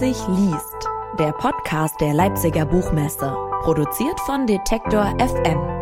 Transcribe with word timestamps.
Leipzig 0.00 0.26
liest, 0.26 0.88
der 1.20 1.30
Podcast 1.30 2.00
der 2.00 2.14
Leipziger 2.14 2.64
Buchmesse, 2.64 3.32
produziert 3.62 4.18
von 4.26 4.44
Detektor 4.44 5.14
FM. 5.20 5.73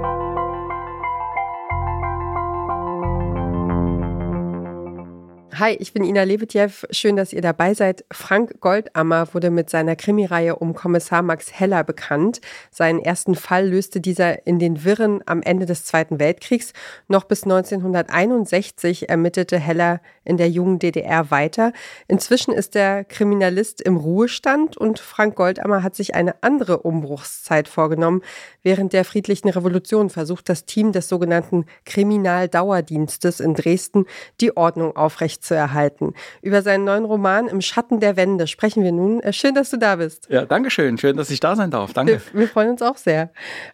Hi, 5.62 5.76
ich 5.78 5.92
bin 5.92 6.02
Ina 6.02 6.24
Lebetjew. 6.24 6.72
Schön, 6.90 7.14
dass 7.14 7.32
ihr 7.32 7.40
dabei 7.40 7.72
seid. 7.74 8.04
Frank 8.10 8.60
Goldammer 8.60 9.32
wurde 9.32 9.52
mit 9.52 9.70
seiner 9.70 9.94
Krimireihe 9.94 10.56
um 10.56 10.74
Kommissar 10.74 11.22
Max 11.22 11.52
Heller 11.52 11.84
bekannt. 11.84 12.40
Seinen 12.72 12.98
ersten 12.98 13.36
Fall 13.36 13.68
löste 13.68 14.00
dieser 14.00 14.44
in 14.44 14.58
den 14.58 14.82
Wirren 14.82 15.22
am 15.24 15.40
Ende 15.40 15.64
des 15.64 15.84
Zweiten 15.84 16.18
Weltkriegs. 16.18 16.72
Noch 17.06 17.22
bis 17.22 17.44
1961 17.44 19.08
ermittelte 19.08 19.56
Heller 19.56 20.00
in 20.24 20.36
der 20.36 20.50
jungen 20.50 20.80
DDR 20.80 21.30
weiter. 21.30 21.72
Inzwischen 22.08 22.52
ist 22.52 22.74
der 22.74 23.04
Kriminalist 23.04 23.80
im 23.82 23.96
Ruhestand 23.96 24.76
und 24.76 24.98
Frank 24.98 25.36
Goldammer 25.36 25.84
hat 25.84 25.94
sich 25.94 26.16
eine 26.16 26.42
andere 26.42 26.78
Umbruchszeit 26.78 27.68
vorgenommen. 27.68 28.22
Während 28.64 28.92
der 28.92 29.04
friedlichen 29.04 29.48
Revolution 29.48 30.10
versucht 30.10 30.48
das 30.48 30.64
Team 30.64 30.90
des 30.90 31.08
sogenannten 31.08 31.66
Kriminaldauerdienstes 31.84 33.38
in 33.38 33.54
Dresden 33.54 34.06
die 34.40 34.56
Ordnung 34.56 34.96
aufrecht 34.96 35.44
zu 35.52 35.56
erhalten. 35.56 36.14
Über 36.40 36.62
seinen 36.62 36.84
neuen 36.84 37.04
Roman 37.04 37.46
Im 37.46 37.60
Schatten 37.60 38.00
der 38.00 38.16
Wände 38.16 38.46
sprechen 38.46 38.82
wir 38.82 38.92
nun. 38.92 39.20
Äh, 39.20 39.34
schön, 39.34 39.54
dass 39.54 39.68
du 39.68 39.76
da 39.76 39.96
bist. 39.96 40.28
Ja, 40.30 40.46
danke 40.46 40.70
schön. 40.70 40.96
Schön, 40.96 41.16
dass 41.16 41.28
ich 41.28 41.40
da 41.40 41.56
sein 41.56 41.70
darf. 41.70 41.92
Danke. 41.92 42.22
Wir, 42.32 42.40
wir 42.40 42.48
freuen 42.48 42.70
uns 42.70 42.80
auch 42.80 42.96
sehr. 42.96 43.30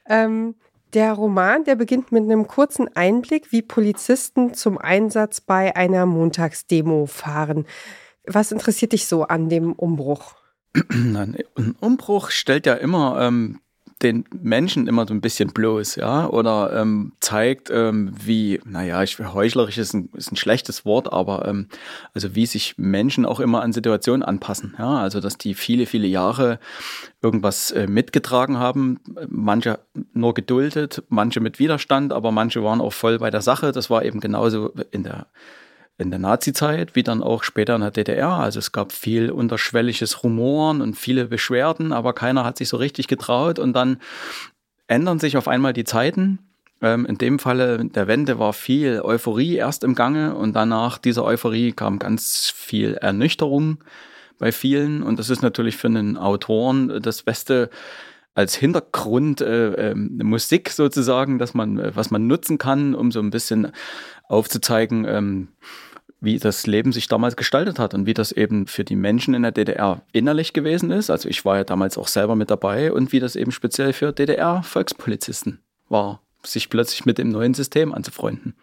Ähm, 0.09 0.57
der 0.95 1.13
Roman, 1.13 1.63
der 1.65 1.77
beginnt 1.77 2.11
mit 2.11 2.25
einem 2.25 2.49
kurzen 2.49 2.89
Einblick, 2.97 3.53
wie 3.53 3.63
Polizisten 3.63 4.55
zum 4.55 4.77
Einsatz 4.77 5.41
bei 5.41 5.77
einer 5.77 6.05
Montagsdemo 6.07 7.07
fahren. 7.07 7.65
Was 8.27 8.51
interessiert 8.51 8.93
dich 8.93 9.07
so 9.07 9.25
an 9.25 9.49
dem 9.49 9.73
Umbruch? 9.73 10.35
Ein 10.91 11.37
Umbruch 11.81 12.31
stellt 12.31 12.67
ja 12.67 12.75
immer 12.75 13.21
ähm, 13.21 13.61
den 14.03 14.25
Menschen 14.31 14.87
immer 14.87 15.07
so 15.07 15.15
ein 15.15 15.21
bisschen 15.21 15.49
bloß, 15.49 15.97
ja, 15.97 16.29
oder 16.29 16.73
ähm, 16.73 17.13
zeigt, 17.21 17.71
ähm, 17.71 18.13
wie, 18.15 18.61
naja, 18.65 19.03
ich 19.03 19.19
heuchlerisch 19.19 19.79
ist 19.79 19.93
ein, 19.95 20.11
ist 20.15 20.31
ein 20.31 20.37
schlechtes 20.37 20.85
Wort, 20.85 21.13
aber 21.13 21.47
ähm, 21.49 21.69
also 22.15 22.35
wie 22.35 22.47
sich 22.47 22.79
Menschen 22.79 23.27
auch 23.27 23.41
immer 23.41 23.63
an 23.63 23.73
Situationen 23.73 24.23
anpassen, 24.23 24.75
ja, 24.79 24.99
also 24.99 25.21
dass 25.21 25.37
die 25.37 25.55
viele, 25.55 25.87
viele 25.87 26.07
Jahre 26.07 26.61
irgendwas 27.23 27.73
äh, 27.73 27.87
mitgetragen 27.87 28.59
haben, 28.59 29.01
manche 29.29 29.81
nur 30.13 30.35
geduldet, 30.35 31.03
manche 31.09 31.41
mit 31.41 31.59
Widerstand, 31.59 32.13
aber 32.13 32.31
manche 32.31 32.63
waren 32.63 32.81
auch 32.81 32.93
voll 32.93 33.19
bei 33.19 33.31
der 33.31 33.43
Sache. 33.43 33.73
Das 33.73 33.91
war 33.91 34.05
eben 34.05 34.21
genauso 34.21 34.73
in 34.93 35.03
der 35.03 35.27
in 35.99 36.11
der 36.11 36.21
Nazi-Zeit, 36.21 36.95
wie 36.95 37.03
dann 37.03 37.23
auch 37.23 37.43
später 37.43 37.75
in 37.75 37.81
der 37.81 37.91
DDR. 37.91 38.31
Also 38.31 38.61
es 38.61 38.71
gab 38.71 38.93
viel 38.93 39.31
unterschwelliges 39.31 40.23
Rumoren 40.23 40.81
und 40.81 40.95
viele 40.95 41.27
Beschwerden, 41.27 41.93
aber 41.93 42.13
keiner 42.13 42.45
hat 42.45 42.57
sich 42.57 42.69
so 42.69 42.77
richtig 42.77 43.09
getraut. 43.09 43.59
Und 43.59 43.73
dann 43.75 43.99
ändern 44.87 45.19
sich 45.19 45.37
auf 45.37 45.49
einmal 45.49 45.73
die 45.73 45.85
Zeiten. 45.85 46.39
Ähm, 46.81 47.05
in 47.05 47.19
dem 47.19 47.41
Falle 47.41 47.85
der 47.85 48.07
Wende 48.07 48.39
war 48.39 48.53
viel 48.53 49.01
Euphorie 49.03 49.57
erst 49.57 49.83
im 49.83 49.97
Gange 49.97 50.37
und 50.37 50.55
danach 50.55 50.99
dieser 50.99 51.25
Euphorie 51.25 51.73
kam 51.73 51.99
ganz 51.99 52.53
viel 52.55 52.95
Ernüchterung 52.95 53.79
bei 54.39 54.53
vielen. 54.53 55.03
Und 55.03 55.19
das 55.19 55.31
ist 55.31 55.43
natürlich 55.43 55.77
für 55.77 55.89
einen 55.89 56.17
Autoren 56.17 57.03
das 57.03 57.25
Beste, 57.25 57.71
als 58.39 58.55
Hintergrund 58.55 59.41
äh, 59.41 59.91
äh, 59.91 59.95
Musik 59.97 60.71
sozusagen, 60.71 61.41
dass 61.41 61.55
man, 61.55 61.77
äh, 61.81 61.97
was 61.97 62.13
man 62.13 62.29
nutzen 62.29 62.57
kann, 62.57 62.95
um 62.95 63.11
so 63.11 63.19
ein 63.19 63.31
bisschen 63.31 63.73
aufzuzeigen, 64.29 65.05
ähm, 65.09 65.49
wie 66.21 66.39
das 66.39 66.67
Leben 66.67 66.93
sich 66.93 67.09
damals 67.09 67.37
gestaltet 67.37 67.79
hat 67.79 67.95
und 67.95 68.07
wie 68.07 68.15
das 68.15 68.33
eben 68.33 68.67
für 68.67 68.85
die 68.85 68.97
Menschen 68.97 69.35
in 69.35 69.43
der 69.43 69.53
DDR 69.53 70.03
innerlich 70.13 70.53
gewesen 70.53 70.91
ist. 70.91 71.11
Also 71.11 71.29
ich 71.29 71.45
war 71.45 71.57
ja 71.57 71.65
damals 71.65 71.97
auch 71.97 72.09
selber 72.09 72.35
mit 72.35 72.51
dabei 72.51 72.93
und 72.93 73.13
wie 73.13 73.21
das 73.21 73.37
eben 73.37 73.53
speziell 73.53 73.93
für 73.93 74.13
DDR-Volkspolizisten 74.13 75.61
war, 75.89 76.21
sich 76.43 76.71
plötzlich 76.71 77.07
mit 77.07 77.19
dem 77.19 77.29
neuen 77.29 77.55
System 77.55 77.95
anzufreunden. 77.95 78.55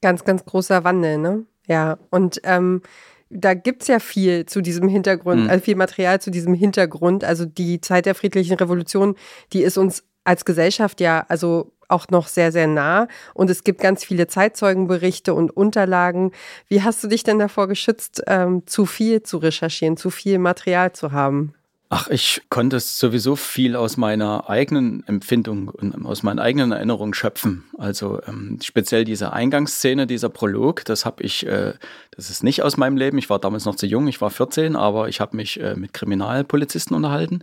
Ganz, 0.00 0.24
ganz 0.24 0.44
großer 0.44 0.84
Wandel, 0.84 1.18
ne? 1.18 1.44
Ja, 1.66 1.98
und 2.10 2.40
ähm, 2.44 2.82
da 3.28 3.52
gibt 3.52 3.82
es 3.82 3.88
ja 3.88 3.98
viel 3.98 4.46
zu 4.46 4.62
diesem 4.62 4.88
Hintergrund, 4.88 5.44
mhm. 5.44 5.50
also 5.50 5.62
viel 5.62 5.76
Material 5.76 6.20
zu 6.20 6.30
diesem 6.30 6.54
Hintergrund. 6.54 7.24
Also 7.24 7.44
die 7.44 7.80
Zeit 7.80 8.06
der 8.06 8.14
friedlichen 8.14 8.56
Revolution, 8.56 9.16
die 9.52 9.62
ist 9.62 9.76
uns 9.76 10.04
als 10.24 10.44
Gesellschaft 10.44 11.00
ja 11.00 11.26
also 11.28 11.72
auch 11.88 12.08
noch 12.08 12.28
sehr, 12.28 12.52
sehr 12.52 12.66
nah. 12.66 13.08
Und 13.34 13.50
es 13.50 13.64
gibt 13.64 13.80
ganz 13.80 14.04
viele 14.04 14.26
Zeitzeugenberichte 14.26 15.34
und 15.34 15.50
Unterlagen. 15.56 16.32
Wie 16.68 16.82
hast 16.82 17.02
du 17.02 17.08
dich 17.08 17.24
denn 17.24 17.38
davor 17.38 17.68
geschützt, 17.68 18.22
ähm, 18.26 18.66
zu 18.66 18.86
viel 18.86 19.22
zu 19.22 19.38
recherchieren, 19.38 19.96
zu 19.96 20.10
viel 20.10 20.38
Material 20.38 20.92
zu 20.92 21.12
haben? 21.12 21.54
Ach, 21.90 22.08
ich 22.08 22.42
konnte 22.50 22.78
sowieso 22.80 23.34
viel 23.34 23.74
aus 23.74 23.96
meiner 23.96 24.50
eigenen 24.50 25.04
Empfindung 25.06 25.68
und 25.68 26.04
aus 26.04 26.22
meinen 26.22 26.38
eigenen 26.38 26.72
Erinnerungen 26.72 27.14
schöpfen. 27.14 27.64
Also 27.78 28.20
ähm, 28.26 28.58
speziell 28.62 29.04
diese 29.04 29.32
Eingangsszene, 29.32 30.06
dieser 30.06 30.28
Prolog, 30.28 30.84
das 30.84 31.06
habe 31.06 31.22
ich, 31.22 31.46
äh, 31.46 31.72
das 32.10 32.28
ist 32.28 32.44
nicht 32.44 32.62
aus 32.62 32.76
meinem 32.76 32.98
Leben. 32.98 33.16
Ich 33.16 33.30
war 33.30 33.38
damals 33.38 33.64
noch 33.64 33.74
zu 33.74 33.86
jung, 33.86 34.06
ich 34.06 34.20
war 34.20 34.28
14, 34.28 34.76
aber 34.76 35.08
ich 35.08 35.20
habe 35.22 35.34
mich 35.34 35.60
äh, 35.60 35.76
mit 35.76 35.94
Kriminalpolizisten 35.94 36.94
unterhalten, 36.94 37.42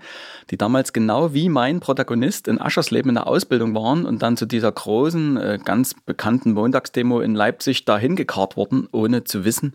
die 0.52 0.58
damals 0.58 0.94
genau 0.94 1.34
wie 1.34 1.50
mein 1.50 1.80
Protagonist 1.80 2.48
in 2.48 2.62
Aschersleben 2.62 3.10
in 3.10 3.16
der 3.16 3.26
Ausbildung 3.26 3.74
waren 3.74 4.06
und 4.06 4.22
dann 4.22 4.38
zu 4.38 4.46
dieser 4.46 4.72
großen, 4.72 5.38
äh, 5.38 5.60
ganz 5.66 5.96
bekannten 5.96 6.52
Montagsdemo 6.52 7.20
in 7.20 7.34
Leipzig 7.34 7.86
dahin 7.86 8.16
gekarrt 8.16 8.58
wurden, 8.58 8.88
ohne 8.92 9.24
zu 9.24 9.44
wissen, 9.44 9.74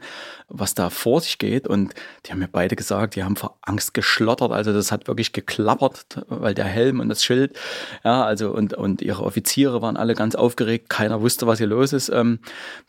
was 0.49 0.75
da 0.75 0.91
vor 0.91 1.23
sich 1.23 1.39
geht. 1.39 1.67
Und 1.67 1.93
die 2.25 2.31
haben 2.31 2.39
mir 2.39 2.47
beide 2.47 2.77
gesagt, 2.77 3.17
die 3.17 3.25
haben 3.25 3.35
vor 3.35 3.59
Angst 3.63 3.95
geschlottert 3.95 4.60
also 4.61 4.73
das 4.75 4.93
hat 4.93 5.09
wirklich 5.09 5.33
geklappert, 5.33 6.23
weil 6.29 6.55
der 6.55 6.67
Helm 6.67 7.01
und 7.01 7.09
das 7.09 7.25
Schild, 7.25 7.59
ja, 8.05 8.25
also 8.25 8.51
und, 8.51 8.75
und 8.75 9.01
ihre 9.01 9.23
Offiziere 9.23 9.81
waren 9.81 9.97
alle 9.97 10.15
ganz 10.15 10.35
aufgeregt, 10.35 10.91
keiner 10.91 11.23
wusste, 11.23 11.47
was 11.47 11.59
hier 11.59 11.67
los 11.67 11.95
ist. 11.95 12.11
Ähm, 12.11 12.41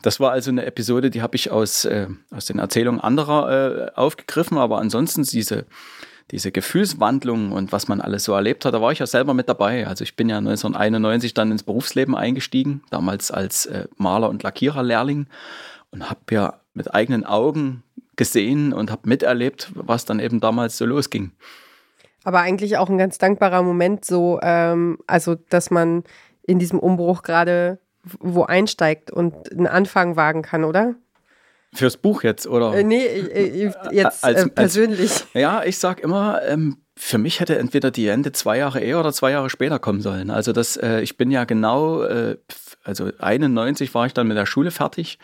das 0.02 0.20
war 0.20 0.32
also 0.32 0.50
eine 0.50 0.66
Episode, 0.66 1.10
die 1.10 1.22
habe 1.22 1.34
ich 1.36 1.50
aus, 1.50 1.86
äh, 1.86 2.08
aus 2.30 2.44
den 2.44 2.58
Erzählungen 2.58 3.00
anderer 3.00 3.88
äh, 3.88 3.90
aufgegriffen, 3.94 4.58
aber 4.58 4.78
ansonsten 4.78 5.22
diese 5.22 5.64
diese 6.30 6.52
Gefühlswandlung 6.52 7.52
und 7.52 7.72
was 7.72 7.88
man 7.88 8.00
alles 8.00 8.24
so 8.24 8.32
erlebt 8.32 8.64
hat, 8.64 8.72
da 8.72 8.80
war 8.80 8.92
ich 8.92 9.00
ja 9.00 9.06
selber 9.06 9.34
mit 9.34 9.50
dabei. 9.50 9.86
Also 9.86 10.02
ich 10.02 10.16
bin 10.16 10.30
ja 10.30 10.38
1991 10.38 11.34
dann 11.34 11.50
ins 11.50 11.62
Berufsleben 11.62 12.14
eingestiegen, 12.14 12.82
damals 12.90 13.30
als 13.30 13.66
äh, 13.66 13.86
Maler 13.96 14.30
und 14.30 14.42
Lackiererlehrling 14.42 15.26
und 15.90 16.08
habe 16.08 16.20
ja 16.30 16.60
mit 16.72 16.94
eigenen 16.94 17.26
Augen 17.26 17.82
gesehen 18.16 18.72
und 18.72 18.90
habe 18.90 19.08
miterlebt, 19.08 19.70
was 19.74 20.04
dann 20.04 20.20
eben 20.20 20.40
damals 20.40 20.78
so 20.78 20.84
losging. 20.84 21.32
Aber 22.24 22.40
eigentlich 22.40 22.76
auch 22.76 22.88
ein 22.88 22.98
ganz 22.98 23.18
dankbarer 23.18 23.62
Moment, 23.62 24.04
so, 24.04 24.38
ähm, 24.42 24.98
also 25.06 25.34
dass 25.34 25.70
man 25.70 26.04
in 26.42 26.58
diesem 26.58 26.78
Umbruch 26.78 27.22
gerade 27.22 27.78
wo 28.20 28.42
einsteigt 28.42 29.10
und 29.10 29.52
einen 29.52 29.66
Anfang 29.66 30.16
wagen 30.16 30.42
kann, 30.42 30.64
oder? 30.64 30.94
Fürs 31.72 31.96
Buch 31.96 32.22
jetzt, 32.22 32.46
oder? 32.46 32.74
Äh, 32.74 32.84
nee, 32.84 33.04
äh, 33.04 33.66
äh, 33.66 33.72
jetzt 33.92 34.24
als, 34.24 34.44
äh, 34.44 34.48
persönlich. 34.48 35.10
Als, 35.10 35.26
ja, 35.34 35.62
ich 35.64 35.78
sag 35.78 36.00
immer, 36.00 36.42
ähm, 36.42 36.78
für 36.96 37.18
mich 37.18 37.40
hätte 37.40 37.58
entweder 37.58 37.90
die 37.90 38.08
Ende 38.08 38.32
zwei 38.32 38.58
Jahre 38.58 38.80
eher 38.80 39.00
oder 39.00 39.12
zwei 39.12 39.30
Jahre 39.30 39.48
später 39.48 39.78
kommen 39.78 40.02
sollen. 40.02 40.30
Also 40.30 40.52
das, 40.52 40.76
äh, 40.76 41.00
ich 41.00 41.16
bin 41.16 41.30
ja 41.30 41.44
genau, 41.44 42.02
äh, 42.02 42.36
also 42.84 43.10
91 43.18 43.94
war 43.94 44.06
ich 44.06 44.12
dann 44.12 44.28
mit 44.28 44.36
der 44.36 44.46
Schule 44.46 44.70
fertig 44.70 45.18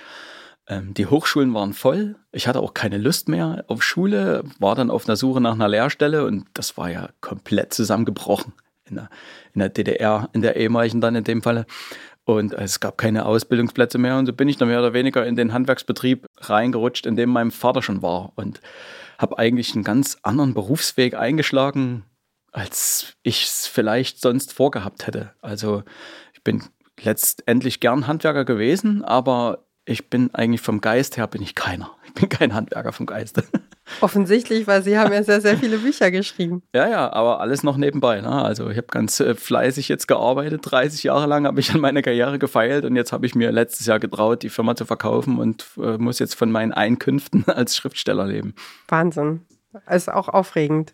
die 0.71 1.07
Hochschulen 1.07 1.55
waren 1.55 1.73
voll. 1.73 2.17
Ich 2.31 2.47
hatte 2.47 2.61
auch 2.61 2.75
keine 2.75 2.99
Lust 2.99 3.29
mehr 3.29 3.65
auf 3.69 3.83
Schule, 3.83 4.45
war 4.59 4.75
dann 4.75 4.91
auf 4.91 5.09
einer 5.09 5.17
Suche 5.17 5.41
nach 5.41 5.55
einer 5.55 5.69
Lehrstelle 5.69 6.27
und 6.27 6.47
das 6.53 6.77
war 6.77 6.91
ja 6.91 7.09
komplett 7.23 7.73
zusammengebrochen 7.73 8.53
in 8.85 8.97
der, 8.97 9.11
in 9.55 9.61
der 9.61 9.69
DDR, 9.71 10.29
in 10.35 10.43
der 10.43 10.57
ehemaligen 10.57 11.01
dann 11.01 11.15
in 11.15 11.25
dem 11.25 11.43
Falle. 11.43 11.65
Und 12.25 12.53
es 12.53 12.81
gab 12.81 12.99
keine 12.99 13.25
Ausbildungsplätze 13.25 13.97
mehr 13.97 14.19
und 14.19 14.27
so 14.27 14.35
bin 14.35 14.49
ich 14.49 14.59
dann 14.59 14.69
mehr 14.69 14.81
oder 14.81 14.93
weniger 14.93 15.27
in 15.27 15.37
den 15.37 15.55
Handwerksbetrieb 15.55 16.27
reingerutscht, 16.37 17.07
in 17.07 17.17
dem 17.17 17.31
mein 17.31 17.51
Vater 17.51 17.81
schon 17.81 18.03
war 18.03 18.33
und 18.37 18.61
habe 19.19 19.39
eigentlich 19.39 19.75
einen 19.75 19.85
ganz 19.85 20.19
anderen 20.23 20.53
Berufsweg 20.53 21.15
eingeschlagen, 21.15 22.05
als 22.53 23.15
ich 23.23 23.45
es 23.45 23.67
vielleicht 23.67 24.21
sonst 24.21 24.53
vorgehabt 24.53 25.07
hätte. 25.07 25.33
Also 25.41 25.83
ich 26.35 26.45
bin 26.45 26.65
letztendlich 27.01 27.81
gern 27.81 28.07
Handwerker 28.07 28.45
gewesen, 28.45 29.03
aber 29.03 29.68
ich 29.89 30.11
bin 30.11 30.35
eigentlich 30.35 30.61
vom 30.61 30.81
Geist 30.81 31.17
her 31.17 31.27
bin 31.27 31.43
ich 31.43 31.55
keiner. 31.55 31.91
Ich 32.07 32.13
bin 32.13 32.29
kein 32.29 32.55
Handwerker 32.55 32.93
vom 32.93 33.07
Geist. 33.07 33.43
Offensichtlich, 34.01 34.67
weil 34.67 34.83
Sie 34.83 34.99
haben 34.99 35.13
ja 35.13 35.23
sehr, 35.23 35.41
sehr 35.41 35.57
viele 35.57 35.79
Bücher 35.79 36.11
geschrieben. 36.11 36.63
Ja, 36.75 36.89
ja, 36.89 37.13
aber 37.13 37.41
alles 37.41 37.63
noch 37.63 37.79
nebenbei. 37.79 38.21
Ne? 38.21 38.31
Also 38.31 38.69
ich 38.69 38.77
habe 38.77 38.89
ganz 38.89 39.19
äh, 39.21 39.35
fleißig 39.35 39.89
jetzt 39.89 40.07
gearbeitet. 40.07 40.61
30 40.65 41.05
Jahre 41.05 41.27
lang 41.27 41.47
habe 41.47 41.59
ich 41.61 41.73
an 41.73 41.81
meiner 41.81 42.03
Karriere 42.03 42.39
gefeilt 42.39 42.85
und 42.85 42.97
jetzt 42.97 43.13
habe 43.13 43.25
ich 43.25 43.35
mir 43.35 43.51
letztes 43.51 43.87
Jahr 43.87 43.99
getraut, 43.99 44.43
die 44.43 44.51
Firma 44.51 44.77
zu 44.77 44.85
verkaufen 44.85 45.39
und 45.39 45.65
äh, 45.79 45.97
muss 45.97 46.19
jetzt 46.19 46.35
von 46.35 46.51
meinen 46.51 46.73
Einkünften 46.73 47.45
als 47.49 47.77
Schriftsteller 47.77 48.27
leben. 48.27 48.55
Wahnsinn. 48.89 49.41
Ist 49.89 50.13
auch 50.13 50.29
aufregend. 50.29 50.93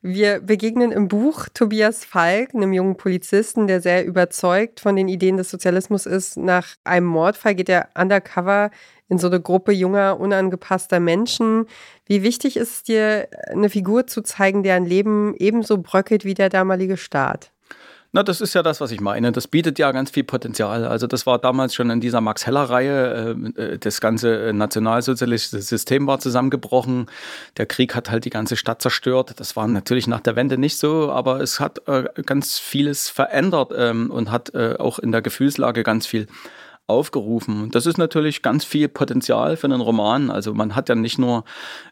Wir 0.00 0.40
begegnen 0.40 0.92
im 0.92 1.08
Buch 1.08 1.48
Tobias 1.52 2.04
Falk, 2.04 2.54
einem 2.54 2.72
jungen 2.72 2.96
Polizisten, 2.96 3.66
der 3.66 3.80
sehr 3.80 4.06
überzeugt 4.06 4.78
von 4.78 4.94
den 4.94 5.08
Ideen 5.08 5.36
des 5.36 5.50
Sozialismus 5.50 6.06
ist. 6.06 6.36
Nach 6.36 6.76
einem 6.84 7.06
Mordfall 7.06 7.56
geht 7.56 7.68
er 7.68 7.88
undercover 7.98 8.70
in 9.08 9.18
so 9.18 9.26
eine 9.26 9.40
Gruppe 9.40 9.72
junger, 9.72 10.20
unangepasster 10.20 11.00
Menschen. 11.00 11.66
Wie 12.06 12.22
wichtig 12.22 12.56
ist 12.56 12.70
es 12.70 12.82
dir, 12.84 13.28
eine 13.48 13.70
Figur 13.70 14.06
zu 14.06 14.22
zeigen, 14.22 14.62
deren 14.62 14.84
Leben 14.84 15.34
ebenso 15.36 15.78
bröckelt 15.78 16.24
wie 16.24 16.34
der 16.34 16.48
damalige 16.48 16.96
Staat? 16.96 17.50
Na, 18.10 18.22
das 18.22 18.40
ist 18.40 18.54
ja 18.54 18.62
das, 18.62 18.80
was 18.80 18.90
ich 18.90 19.02
meine. 19.02 19.32
Das 19.32 19.46
bietet 19.48 19.78
ja 19.78 19.92
ganz 19.92 20.10
viel 20.10 20.24
Potenzial. 20.24 20.86
Also 20.86 21.06
das 21.06 21.26
war 21.26 21.38
damals 21.38 21.74
schon 21.74 21.90
in 21.90 22.00
dieser 22.00 22.22
Max 22.22 22.46
Heller-Reihe. 22.46 23.36
Äh, 23.56 23.62
äh, 23.62 23.78
das 23.78 24.00
ganze 24.00 24.52
nationalsozialistische 24.54 25.62
System 25.62 26.06
war 26.06 26.18
zusammengebrochen. 26.18 27.06
Der 27.58 27.66
Krieg 27.66 27.94
hat 27.94 28.10
halt 28.10 28.24
die 28.24 28.30
ganze 28.30 28.56
Stadt 28.56 28.80
zerstört. 28.80 29.34
Das 29.36 29.56
war 29.56 29.68
natürlich 29.68 30.06
nach 30.06 30.20
der 30.20 30.36
Wende 30.36 30.56
nicht 30.56 30.78
so, 30.78 31.12
aber 31.12 31.40
es 31.40 31.60
hat 31.60 31.86
äh, 31.86 32.04
ganz 32.24 32.58
vieles 32.58 33.10
verändert 33.10 33.72
ähm, 33.76 34.10
und 34.10 34.30
hat 34.30 34.54
auch 34.54 34.98
in 34.98 35.12
der 35.12 35.20
Gefühlslage 35.20 35.82
ganz 35.82 36.06
viel 36.06 36.26
aufgerufen. 36.88 37.62
Und 37.62 37.74
das 37.74 37.84
ist 37.84 37.98
natürlich 37.98 38.40
ganz 38.40 38.64
viel 38.64 38.88
Potenzial 38.88 39.58
für 39.58 39.66
einen 39.66 39.82
Roman. 39.82 40.30
Also 40.30 40.54
man 40.54 40.74
hat 40.74 40.88
ja 40.88 40.94
nicht 40.94 41.18
nur, 41.18 41.44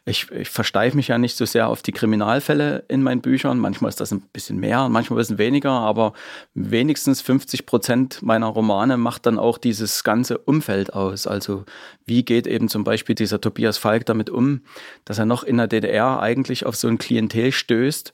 ich, 0.05 0.31
ich 0.31 0.49
versteife 0.49 0.97
mich 0.97 1.09
ja 1.09 1.19
nicht 1.19 1.37
so 1.37 1.45
sehr 1.45 1.69
auf 1.69 1.83
die 1.83 1.91
Kriminalfälle 1.91 2.83
in 2.87 3.03
meinen 3.03 3.21
Büchern. 3.21 3.59
Manchmal 3.59 3.89
ist 3.89 4.01
das 4.01 4.11
ein 4.11 4.21
bisschen 4.33 4.57
mehr, 4.57 4.89
manchmal 4.89 5.17
ein 5.17 5.21
bisschen 5.21 5.37
weniger, 5.37 5.69
aber 5.69 6.13
wenigstens 6.55 7.21
50 7.21 7.67
Prozent 7.67 8.23
meiner 8.23 8.47
Romane 8.47 8.97
macht 8.97 9.27
dann 9.27 9.37
auch 9.37 9.59
dieses 9.59 10.03
ganze 10.03 10.39
Umfeld 10.39 10.93
aus. 10.93 11.27
Also 11.27 11.63
wie 12.05 12.25
geht 12.25 12.47
eben 12.47 12.67
zum 12.67 12.83
Beispiel 12.83 13.13
dieser 13.13 13.39
Tobias 13.39 13.77
Falk 13.77 14.07
damit 14.07 14.31
um, 14.31 14.61
dass 15.05 15.19
er 15.19 15.25
noch 15.25 15.43
in 15.43 15.57
der 15.57 15.67
DDR 15.67 16.19
eigentlich 16.19 16.65
auf 16.65 16.75
so 16.75 16.87
ein 16.87 16.97
Klientel 16.97 17.51
stößt, 17.51 18.13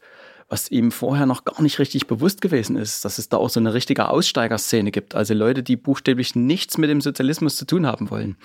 was 0.53 0.69
ihm 0.69 0.91
vorher 0.91 1.25
noch 1.25 1.45
gar 1.45 1.63
nicht 1.63 1.79
richtig 1.79 2.05
bewusst 2.05 2.39
gewesen 2.39 2.75
ist, 2.75 3.03
dass 3.05 3.17
es 3.17 3.27
da 3.27 3.37
auch 3.37 3.49
so 3.49 3.59
eine 3.59 3.73
richtige 3.73 4.09
Aussteigerszene 4.09 4.91
gibt. 4.91 5.15
Also 5.15 5.33
Leute, 5.33 5.63
die 5.63 5.75
buchstäblich 5.75 6.35
nichts 6.35 6.77
mit 6.77 6.91
dem 6.91 7.01
Sozialismus 7.01 7.55
zu 7.55 7.65
tun 7.65 7.87
haben 7.87 8.11
wollen. 8.11 8.37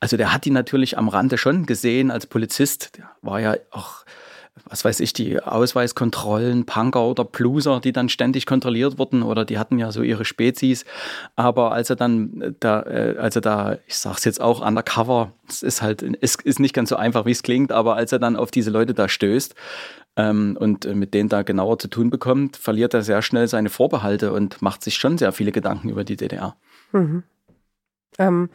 Also 0.00 0.16
der 0.16 0.32
hat 0.32 0.46
die 0.46 0.50
natürlich 0.50 0.96
am 0.96 1.10
Rande 1.10 1.36
schon 1.36 1.66
gesehen 1.66 2.10
als 2.10 2.24
Polizist. 2.24 2.96
Der 2.96 3.10
war 3.20 3.38
ja 3.38 3.56
auch 3.70 4.06
was 4.68 4.84
weiß 4.84 5.00
ich, 5.00 5.12
die 5.12 5.42
Ausweiskontrollen, 5.42 6.66
Punker 6.66 7.04
oder 7.04 7.24
Bluser, 7.24 7.80
die 7.80 7.92
dann 7.92 8.08
ständig 8.08 8.46
kontrolliert 8.46 8.98
wurden 8.98 9.22
oder 9.22 9.44
die 9.44 9.58
hatten 9.58 9.78
ja 9.78 9.90
so 9.92 10.02
ihre 10.02 10.24
Spezies. 10.24 10.84
Aber 11.36 11.72
als 11.72 11.90
er 11.90 11.96
dann 11.96 12.54
da, 12.60 12.82
äh, 12.82 13.16
als 13.18 13.34
da, 13.34 13.78
ich 13.86 13.96
sag's 13.96 14.24
jetzt 14.24 14.40
auch, 14.40 14.64
undercover, 14.64 15.32
es 15.48 15.62
ist 15.62 15.82
halt, 15.82 16.04
es 16.20 16.36
ist 16.36 16.60
nicht 16.60 16.74
ganz 16.74 16.90
so 16.90 16.96
einfach, 16.96 17.24
wie 17.24 17.32
es 17.32 17.42
klingt, 17.42 17.72
aber 17.72 17.96
als 17.96 18.12
er 18.12 18.18
dann 18.18 18.36
auf 18.36 18.50
diese 18.50 18.70
Leute 18.70 18.94
da 18.94 19.08
stößt, 19.08 19.54
ähm, 20.16 20.56
und 20.60 20.84
äh, 20.84 20.94
mit 20.94 21.14
denen 21.14 21.28
da 21.28 21.42
genauer 21.42 21.78
zu 21.78 21.88
tun 21.88 22.10
bekommt, 22.10 22.56
verliert 22.56 22.92
er 22.94 23.02
sehr 23.02 23.22
schnell 23.22 23.48
seine 23.48 23.70
Vorbehalte 23.70 24.32
und 24.32 24.60
macht 24.60 24.84
sich 24.84 24.96
schon 24.96 25.16
sehr 25.16 25.32
viele 25.32 25.52
Gedanken 25.52 25.88
über 25.88 26.04
die 26.04 26.16
DDR. 26.16 26.56
Mhm. 26.92 27.22
Ähm, 28.18 28.50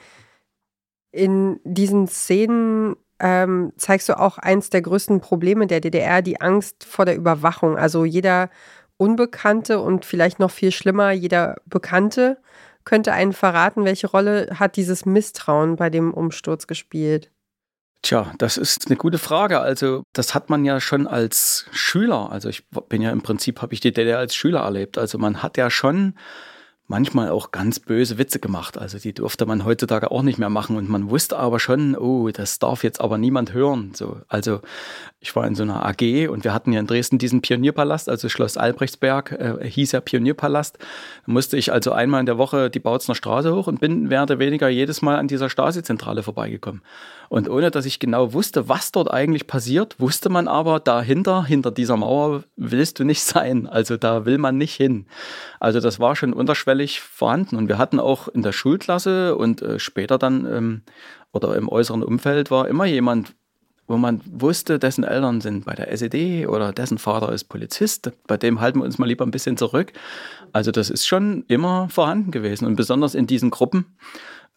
in 1.11 1.59
diesen 1.63 2.07
Szenen 2.07 2.95
ähm, 3.19 3.73
zeigst 3.77 4.09
du 4.09 4.19
auch 4.19 4.37
eins 4.37 4.69
der 4.69 4.81
größten 4.81 5.21
Probleme 5.21 5.67
der 5.67 5.81
DDR, 5.81 6.21
die 6.21 6.41
Angst 6.41 6.83
vor 6.83 7.05
der 7.05 7.15
Überwachung. 7.15 7.77
Also 7.77 8.05
jeder 8.05 8.49
Unbekannte 8.97 9.79
und 9.79 10.05
vielleicht 10.05 10.39
noch 10.39 10.51
viel 10.51 10.71
schlimmer, 10.71 11.11
jeder 11.11 11.55
Bekannte 11.65 12.37
könnte 12.83 13.11
einen 13.11 13.33
verraten, 13.33 13.83
welche 13.83 14.07
Rolle 14.07 14.47
hat 14.53 14.77
dieses 14.77 15.05
Misstrauen 15.05 15.75
bei 15.75 15.89
dem 15.89 16.13
Umsturz 16.13 16.67
gespielt? 16.67 17.29
Tja, 18.01 18.31
das 18.37 18.55
ist 18.55 18.87
eine 18.87 18.95
gute 18.95 19.17
Frage. 19.17 19.59
Also, 19.59 20.03
das 20.13 20.33
hat 20.33 20.49
man 20.49 20.63
ja 20.63 20.79
schon 20.79 21.05
als 21.05 21.65
Schüler, 21.71 22.31
also 22.31 22.47
ich 22.47 22.65
bin 22.87 23.01
ja 23.01 23.11
im 23.11 23.21
Prinzip, 23.21 23.61
habe 23.61 23.73
ich 23.73 23.81
die 23.81 23.91
DDR 23.91 24.19
als 24.19 24.35
Schüler 24.35 24.61
erlebt. 24.61 24.97
Also 24.97 25.17
man 25.17 25.43
hat 25.43 25.57
ja 25.57 25.69
schon 25.69 26.13
manchmal 26.87 27.29
auch 27.29 27.51
ganz 27.51 27.79
böse 27.79 28.17
Witze 28.17 28.39
gemacht. 28.39 28.77
Also 28.77 28.97
die 28.97 29.13
durfte 29.13 29.45
man 29.45 29.65
heutzutage 29.65 30.09
auch 30.09 30.21
nicht 30.21 30.39
mehr 30.39 30.49
machen. 30.49 30.77
Und 30.77 30.89
man 30.89 31.09
wusste 31.09 31.37
aber 31.37 31.59
schon, 31.59 31.95
oh, 31.95 32.29
das 32.29 32.59
darf 32.59 32.83
jetzt 32.83 33.01
aber 33.01 33.17
niemand 33.17 33.53
hören. 33.53 33.91
So, 33.93 34.21
also 34.29 34.61
ich 35.19 35.35
war 35.35 35.45
in 35.45 35.55
so 35.55 35.63
einer 35.63 35.85
AG 35.85 36.29
und 36.29 36.45
wir 36.45 36.53
hatten 36.53 36.71
ja 36.71 36.79
in 36.79 36.87
Dresden 36.87 37.17
diesen 37.17 37.41
Pionierpalast, 37.41 38.07
also 38.07 38.29
Schloss 38.29 38.55
Albrechtsberg, 38.55 39.31
äh, 39.33 39.69
hieß 39.69 39.91
ja 39.91 40.01
Pionierpalast. 40.01 40.77
Da 40.77 41.31
musste 41.31 41.57
ich 41.57 41.73
also 41.73 41.91
einmal 41.91 42.21
in 42.21 42.25
der 42.25 42.37
Woche 42.37 42.69
die 42.69 42.79
Bautzner 42.79 43.15
Straße 43.15 43.53
hoch 43.53 43.67
und 43.67 43.81
bin 43.81 44.03
mehr 44.07 44.23
oder 44.23 44.39
weniger 44.39 44.69
jedes 44.69 45.01
Mal 45.01 45.17
an 45.17 45.27
dieser 45.27 45.49
Stasi-Zentrale 45.49 46.23
vorbeigekommen. 46.23 46.81
Und 47.29 47.49
ohne 47.49 47.71
dass 47.71 47.85
ich 47.85 47.99
genau 47.99 48.33
wusste, 48.33 48.69
was 48.69 48.91
dort 48.91 49.11
eigentlich 49.11 49.47
passiert, 49.47 49.99
wusste 49.99 50.29
man 50.29 50.47
aber, 50.47 50.79
dahinter, 50.79 51.43
hinter 51.43 51.71
dieser 51.71 51.97
Mauer 51.97 52.43
willst 52.55 52.99
du 52.99 53.03
nicht 53.03 53.21
sein. 53.23 53.67
Also 53.67 53.97
da 53.97 54.25
will 54.25 54.37
man 54.37 54.57
nicht 54.57 54.75
hin. 54.75 55.05
Also 55.59 55.79
das 55.79 55.99
war 55.99 56.15
schon 56.15 56.33
unterschwellig 56.33 57.01
vorhanden. 57.01 57.55
Und 57.55 57.67
wir 57.67 57.77
hatten 57.77 57.99
auch 57.99 58.27
in 58.27 58.43
der 58.43 58.51
Schulklasse 58.51 59.35
und 59.35 59.61
äh, 59.61 59.79
später 59.79 60.17
dann 60.17 60.45
ähm, 60.45 60.81
oder 61.33 61.55
im 61.55 61.69
äußeren 61.69 62.03
Umfeld 62.03 62.51
war 62.51 62.67
immer 62.67 62.85
jemand, 62.85 63.33
wo 63.87 63.97
man 63.97 64.21
wusste, 64.25 64.79
dessen 64.79 65.05
Eltern 65.05 65.39
sind 65.39 65.65
bei 65.65 65.73
der 65.73 65.91
SED 65.91 66.47
oder 66.47 66.73
dessen 66.73 66.97
Vater 66.97 67.31
ist 67.31 67.45
Polizist. 67.45 68.11
Bei 68.27 68.35
dem 68.35 68.59
halten 68.59 68.79
wir 68.79 68.85
uns 68.85 68.97
mal 68.97 69.05
lieber 69.05 69.25
ein 69.25 69.31
bisschen 69.31 69.55
zurück. 69.55 69.93
Also 70.51 70.71
das 70.71 70.89
ist 70.89 71.07
schon 71.07 71.45
immer 71.47 71.87
vorhanden 71.89 72.31
gewesen. 72.31 72.65
Und 72.65 72.75
besonders 72.75 73.15
in 73.15 73.27
diesen 73.27 73.49
Gruppen 73.49 73.97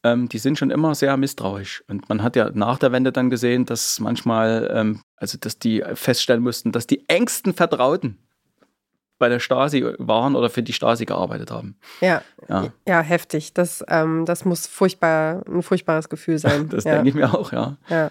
ähm, 0.02 0.28
die 0.28 0.38
sind 0.38 0.58
schon 0.58 0.70
immer 0.70 0.94
sehr 0.94 1.16
misstrauisch. 1.16 1.84
Und 1.88 2.08
man 2.08 2.22
hat 2.22 2.36
ja 2.36 2.50
nach 2.52 2.78
der 2.78 2.92
Wende 2.92 3.12
dann 3.12 3.30
gesehen, 3.30 3.66
dass 3.66 4.00
manchmal, 4.00 4.70
ähm, 4.72 5.02
also 5.16 5.38
dass 5.38 5.58
die 5.58 5.82
feststellen 5.94 6.42
mussten, 6.42 6.72
dass 6.72 6.86
die 6.86 7.08
engsten 7.08 7.54
Vertrauten 7.54 8.18
bei 9.18 9.28
der 9.28 9.38
Stasi 9.38 9.86
waren 9.98 10.34
oder 10.34 10.48
für 10.48 10.62
die 10.62 10.72
Stasi 10.72 11.04
gearbeitet 11.04 11.50
haben. 11.50 11.76
Ja, 12.00 12.22
ja, 12.48 12.72
ja 12.88 13.00
heftig. 13.02 13.52
Das, 13.52 13.84
ähm, 13.86 14.24
das 14.24 14.46
muss 14.46 14.66
furchtbar, 14.66 15.42
ein 15.46 15.62
furchtbares 15.62 16.08
Gefühl 16.08 16.38
sein. 16.38 16.68
das 16.70 16.84
ja. 16.84 16.94
denke 16.94 17.10
ich 17.10 17.14
mir 17.14 17.32
auch, 17.34 17.52
ja. 17.52 17.76
ja. 17.88 18.10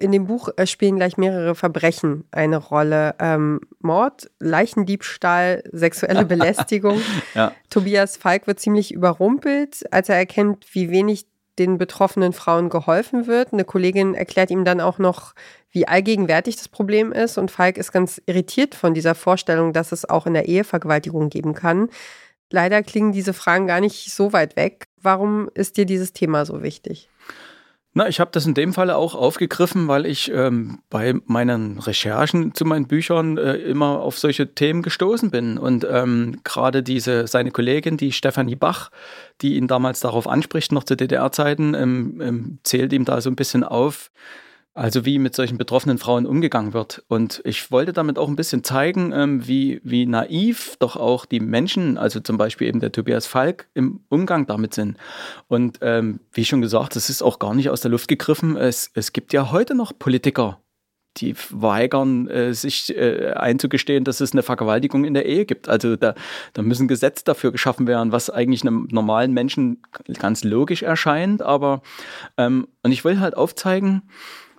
In 0.00 0.10
dem 0.10 0.26
Buch 0.26 0.48
äh, 0.56 0.66
spielen 0.66 0.96
gleich 0.96 1.16
mehrere 1.16 1.54
Verbrechen 1.54 2.24
eine 2.32 2.56
Rolle. 2.56 3.14
Ähm, 3.20 3.60
Mord, 3.80 4.30
Leichendiebstahl, 4.40 5.62
sexuelle 5.70 6.24
Belästigung. 6.24 7.00
ja. 7.34 7.52
Tobias 7.70 8.16
Falk 8.16 8.46
wird 8.46 8.60
ziemlich 8.60 8.92
überrumpelt, 8.92 9.84
als 9.92 10.08
er 10.08 10.16
erkennt, 10.16 10.66
wie 10.72 10.90
wenig 10.90 11.26
den 11.58 11.78
betroffenen 11.78 12.32
Frauen 12.32 12.68
geholfen 12.68 13.26
wird. 13.26 13.52
Eine 13.52 13.64
Kollegin 13.64 14.14
erklärt 14.14 14.50
ihm 14.50 14.64
dann 14.64 14.80
auch 14.80 14.98
noch, 14.98 15.34
wie 15.70 15.86
allgegenwärtig 15.86 16.56
das 16.56 16.68
Problem 16.68 17.12
ist. 17.12 17.38
Und 17.38 17.50
Falk 17.50 17.78
ist 17.78 17.92
ganz 17.92 18.20
irritiert 18.26 18.74
von 18.74 18.94
dieser 18.94 19.14
Vorstellung, 19.14 19.72
dass 19.72 19.92
es 19.92 20.08
auch 20.08 20.26
in 20.26 20.34
der 20.34 20.48
Ehe 20.48 20.64
Vergewaltigung 20.64 21.30
geben 21.30 21.54
kann. 21.54 21.88
Leider 22.50 22.82
klingen 22.82 23.12
diese 23.12 23.32
Fragen 23.32 23.66
gar 23.66 23.80
nicht 23.80 24.12
so 24.12 24.32
weit 24.32 24.56
weg. 24.56 24.86
Warum 25.00 25.48
ist 25.54 25.76
dir 25.76 25.86
dieses 25.86 26.12
Thema 26.12 26.44
so 26.44 26.62
wichtig? 26.62 27.08
Na, 27.96 28.08
ich 28.08 28.18
habe 28.18 28.32
das 28.32 28.44
in 28.44 28.54
dem 28.54 28.72
Falle 28.72 28.96
auch 28.96 29.14
aufgegriffen, 29.14 29.86
weil 29.86 30.04
ich 30.04 30.28
ähm, 30.32 30.80
bei 30.90 31.14
meinen 31.26 31.78
Recherchen 31.78 32.52
zu 32.52 32.64
meinen 32.64 32.88
Büchern 32.88 33.38
äh, 33.38 33.54
immer 33.54 34.00
auf 34.00 34.18
solche 34.18 34.52
Themen 34.52 34.82
gestoßen 34.82 35.30
bin. 35.30 35.58
Und 35.58 35.86
ähm, 35.88 36.40
gerade 36.42 36.82
diese 36.82 37.28
seine 37.28 37.52
Kollegin, 37.52 37.96
die 37.96 38.10
Stefanie 38.10 38.56
Bach, 38.56 38.90
die 39.42 39.54
ihn 39.54 39.68
damals 39.68 40.00
darauf 40.00 40.26
anspricht, 40.26 40.72
noch 40.72 40.82
zu 40.82 40.96
DDR-Zeiten, 40.96 41.74
ähm, 41.74 42.20
ähm, 42.20 42.58
zählt 42.64 42.92
ihm 42.92 43.04
da 43.04 43.20
so 43.20 43.30
ein 43.30 43.36
bisschen 43.36 43.62
auf, 43.62 44.10
also 44.74 45.04
wie 45.04 45.20
mit 45.20 45.36
solchen 45.36 45.56
betroffenen 45.56 45.98
Frauen 45.98 46.26
umgegangen 46.26 46.72
wird. 46.72 47.04
Und 47.06 47.40
ich 47.44 47.70
wollte 47.70 47.92
damit 47.92 48.18
auch 48.18 48.28
ein 48.28 48.36
bisschen 48.36 48.64
zeigen, 48.64 49.12
ähm, 49.12 49.46
wie, 49.46 49.80
wie 49.84 50.04
naiv 50.04 50.76
doch 50.80 50.96
auch 50.96 51.26
die 51.26 51.40
Menschen, 51.40 51.96
also 51.96 52.18
zum 52.18 52.36
Beispiel 52.36 52.66
eben 52.66 52.80
der 52.80 52.90
Tobias 52.90 53.26
Falk, 53.26 53.68
im 53.74 54.00
Umgang 54.08 54.46
damit 54.46 54.74
sind. 54.74 54.96
Und 55.46 55.78
ähm, 55.80 56.18
wie 56.32 56.44
schon 56.44 56.60
gesagt, 56.60 56.96
das 56.96 57.08
ist 57.08 57.22
auch 57.22 57.38
gar 57.38 57.54
nicht 57.54 57.70
aus 57.70 57.82
der 57.82 57.92
Luft 57.92 58.08
gegriffen. 58.08 58.56
Es, 58.56 58.90
es 58.94 59.12
gibt 59.12 59.32
ja 59.32 59.52
heute 59.52 59.76
noch 59.76 59.96
Politiker, 59.96 60.60
die 61.18 61.36
weigern, 61.50 62.26
äh, 62.26 62.52
sich 62.52 62.96
äh, 62.96 63.30
einzugestehen, 63.34 64.02
dass 64.02 64.20
es 64.20 64.32
eine 64.32 64.42
Vergewaltigung 64.42 65.04
in 65.04 65.14
der 65.14 65.26
Ehe 65.26 65.44
gibt. 65.44 65.68
Also 65.68 65.94
da, 65.94 66.16
da 66.52 66.62
müssen 66.62 66.88
Gesetze 66.88 67.22
dafür 67.24 67.52
geschaffen 67.52 67.86
werden, 67.86 68.10
was 68.10 68.28
eigentlich 68.28 68.62
einem 68.62 68.88
normalen 68.90 69.32
Menschen 69.32 69.82
ganz 70.18 70.42
logisch 70.42 70.82
erscheint. 70.82 71.42
Aber 71.42 71.82
ähm, 72.36 72.66
und 72.82 72.90
ich 72.90 73.04
will 73.04 73.20
halt 73.20 73.36
aufzeigen, 73.36 74.02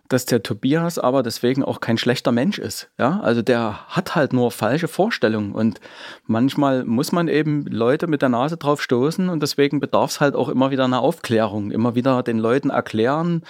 dass 0.09 0.25
der 0.25 0.43
Tobias 0.43 1.00
aber 1.00 1.24
deswegen 1.24 1.63
auch 1.63 1.79
kein 1.79 1.97
schlechter 1.97 2.31
Mensch 2.31 2.59
ist. 2.59 2.89
Ja, 2.97 3.19
also 3.21 3.41
der 3.41 3.88
hat 3.88 4.15
halt 4.15 4.33
nur 4.33 4.51
falsche 4.51 4.88
Vorstellungen 4.88 5.53
und 5.53 5.79
manchmal 6.25 6.85
muss 6.85 7.12
man 7.12 7.27
eben 7.27 7.65
Leute 7.65 8.07
mit 8.07 8.21
der 8.21 8.29
Nase 8.29 8.57
drauf 8.57 8.81
stoßen 8.81 9.29
und 9.29 9.41
deswegen 9.41 9.79
bedarf 9.79 10.12
es 10.12 10.19
halt 10.21 10.35
auch 10.35 10.50
immer 10.50 10.71
wieder 10.71 10.85
einer 10.85 11.01
Aufklärung, 11.01 11.71
immer 11.71 11.95
wieder 11.95 12.21
den 12.24 12.38
Leuten 12.38 12.69
erklären, 12.69 13.43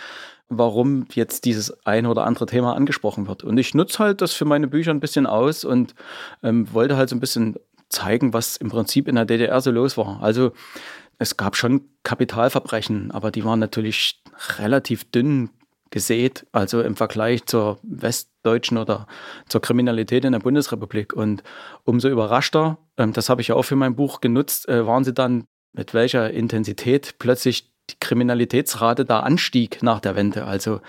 warum 0.47 1.07
jetzt 1.13 1.45
dieses 1.45 1.85
eine 1.85 2.09
oder 2.09 2.25
andere 2.25 2.45
Thema 2.45 2.75
angesprochen 2.75 3.27
wird. 3.27 3.43
Und 3.43 3.57
ich 3.57 3.73
nutze 3.73 3.99
halt 3.99 4.21
das 4.21 4.33
für 4.33 4.45
meine 4.45 4.67
Bücher 4.67 4.91
ein 4.91 4.99
bisschen 4.99 5.25
aus 5.25 5.65
und 5.65 5.95
ähm, 6.43 6.71
wollte 6.71 6.97
halt 6.97 7.09
so 7.09 7.15
ein 7.15 7.19
bisschen 7.19 7.55
zeigen, 7.89 8.33
was 8.33 8.57
im 8.57 8.69
Prinzip 8.69 9.07
in 9.07 9.15
der 9.15 9.25
DDR 9.25 9.59
so 9.61 9.71
los 9.71 9.97
war. 9.97 10.21
Also 10.21 10.51
es 11.17 11.37
gab 11.37 11.55
schon 11.55 11.85
Kapitalverbrechen, 12.03 13.11
aber 13.11 13.31
die 13.31 13.43
waren 13.43 13.59
natürlich 13.59 14.21
relativ 14.57 15.09
dünn 15.11 15.49
gesät, 15.95 16.45
also 16.51 16.81
im 16.81 16.97
Vergleich 16.97 17.45
zur 17.45 17.79
westdeutschen 17.81 18.77
oder 18.77 19.07
zur 19.47 19.61
Kriminalität 19.61 20.25
in 20.25 20.33
der 20.33 20.39
Bundesrepublik. 20.39 21.13
Und 21.13 21.41
umso 21.85 22.09
überraschter, 22.09 22.77
ähm, 22.97 23.13
das 23.13 23.29
habe 23.29 23.39
ich 23.39 23.47
ja 23.47 23.55
auch 23.55 23.63
für 23.63 23.77
mein 23.77 23.95
Buch 23.95 24.19
genutzt, 24.19 24.67
äh, 24.67 24.85
waren 24.85 25.05
sie 25.05 25.13
dann, 25.13 25.45
mit 25.71 25.93
welcher 25.93 26.31
Intensität 26.31 27.15
plötzlich 27.17 27.71
die 27.89 27.95
Kriminalitätsrate 28.01 29.05
da 29.05 29.21
anstieg 29.21 29.81
nach 29.83 30.01
der 30.01 30.17
Wende. 30.17 30.43
Also 30.43 30.81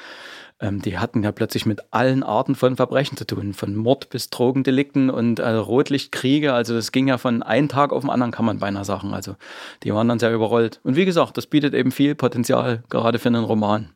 ähm, 0.59 0.83
die 0.83 0.99
hatten 0.99 1.23
ja 1.23 1.31
plötzlich 1.31 1.67
mit 1.67 1.83
allen 1.93 2.25
Arten 2.25 2.57
von 2.57 2.75
Verbrechen 2.75 3.17
zu 3.17 3.27
tun, 3.27 3.55
von 3.55 3.77
Mord 3.77 4.11
bis 4.11 4.29
Drogendelikten 4.31 5.09
und 5.09 5.39
äh, 5.39 5.49
Rotlichtkriege. 5.51 6.53
Also 6.53 6.75
das 6.75 6.91
ging 6.91 7.07
ja 7.07 7.19
von 7.19 7.45
einem 7.45 7.69
Tag 7.69 7.93
auf 7.93 8.03
den 8.03 8.11
anderen, 8.11 8.33
kann 8.33 8.45
man 8.45 8.59
beinahe 8.59 8.85
sagen. 8.85 9.15
Also 9.15 9.37
die 9.85 9.95
waren 9.95 10.09
dann 10.09 10.19
sehr 10.19 10.35
überrollt. 10.35 10.81
Und 10.83 10.97
wie 10.97 11.05
gesagt, 11.05 11.37
das 11.37 11.47
bietet 11.47 11.75
eben 11.75 11.93
viel 11.93 12.17
Potenzial, 12.17 12.83
gerade 12.89 13.21
für 13.21 13.29
einen 13.29 13.45
Roman. 13.45 13.93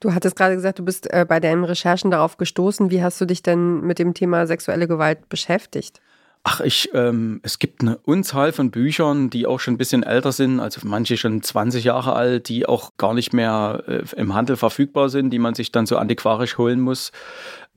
Du 0.00 0.14
hattest 0.14 0.34
gerade 0.34 0.54
gesagt, 0.54 0.78
du 0.78 0.84
bist 0.84 1.12
äh, 1.12 1.26
bei 1.28 1.40
deinen 1.40 1.64
Recherchen 1.64 2.10
darauf 2.10 2.38
gestoßen. 2.38 2.90
Wie 2.90 3.02
hast 3.02 3.20
du 3.20 3.26
dich 3.26 3.42
denn 3.42 3.82
mit 3.82 3.98
dem 3.98 4.14
Thema 4.14 4.46
sexuelle 4.46 4.88
Gewalt 4.88 5.28
beschäftigt? 5.28 6.00
Ach, 6.42 6.62
ich, 6.62 6.88
ähm, 6.94 7.40
es 7.42 7.58
gibt 7.58 7.82
eine 7.82 7.98
Unzahl 7.98 8.52
von 8.52 8.70
Büchern, 8.70 9.28
die 9.28 9.46
auch 9.46 9.60
schon 9.60 9.74
ein 9.74 9.78
bisschen 9.78 10.02
älter 10.02 10.32
sind, 10.32 10.58
also 10.58 10.80
manche 10.84 11.18
schon 11.18 11.42
20 11.42 11.84
Jahre 11.84 12.14
alt, 12.14 12.48
die 12.48 12.64
auch 12.64 12.96
gar 12.96 13.12
nicht 13.12 13.34
mehr 13.34 13.84
äh, 13.86 14.02
im 14.16 14.32
Handel 14.32 14.56
verfügbar 14.56 15.10
sind, 15.10 15.30
die 15.30 15.38
man 15.38 15.52
sich 15.52 15.70
dann 15.70 15.84
so 15.84 15.98
antiquarisch 15.98 16.56
holen 16.56 16.80
muss. 16.80 17.12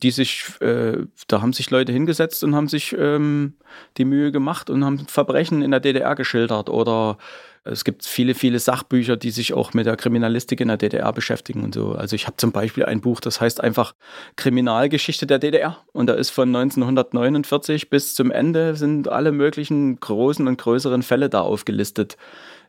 Die 0.01 0.11
sich, 0.11 0.45
äh, 0.61 0.99
da 1.27 1.41
haben 1.41 1.51
sich 1.51 1.71
Leute 1.71 1.91
hingesetzt 1.91 2.41
und 2.45 2.55
haben 2.55 2.69
sich 2.69 2.95
ähm, 2.97 3.55
die 3.97 4.05
Mühe 4.05 4.31
gemacht 4.31 4.69
und 4.69 4.85
haben 4.85 5.07
Verbrechen 5.07 5.61
in 5.61 5.71
der 5.71 5.81
DDR 5.81 6.15
geschildert 6.15 6.69
oder 6.69 7.17
es 7.65 7.86
gibt 7.86 8.05
viele, 8.05 8.36
viele 8.36 8.60
Sachbücher, 8.60 9.15
die 9.15 9.32
sich 9.32 9.53
auch 9.53 9.74
mit 9.74 9.86
der 9.86 9.96
Kriminalistik 9.96 10.60
in 10.60 10.67
der 10.67 10.77
DDR 10.77 11.13
beschäftigen 11.13 11.63
und 11.63 11.74
so. 11.74 11.93
Also 11.93 12.15
ich 12.15 12.27
habe 12.27 12.36
zum 12.36 12.51
Beispiel 12.51 12.86
ein 12.86 13.00
Buch, 13.00 13.22
das 13.22 13.39
heißt 13.39 13.62
einfach 13.62 13.96
Kriminalgeschichte 14.36 15.25
der 15.25 15.39
DDR. 15.39 15.77
Und 15.93 16.08
da 16.08 16.13
ist 16.13 16.29
von 16.29 16.50
1949 16.50 17.89
bis 17.89 18.15
zum 18.15 18.32
Ende 18.32 18.75
sind 18.75 19.08
alle 19.08 19.32
möglichen 19.32 19.98
großen 19.98 20.46
und 20.48 20.58
größeren 20.58 21.03
Fälle 21.03 21.29
da 21.29 21.41
aufgelistet 21.41 22.17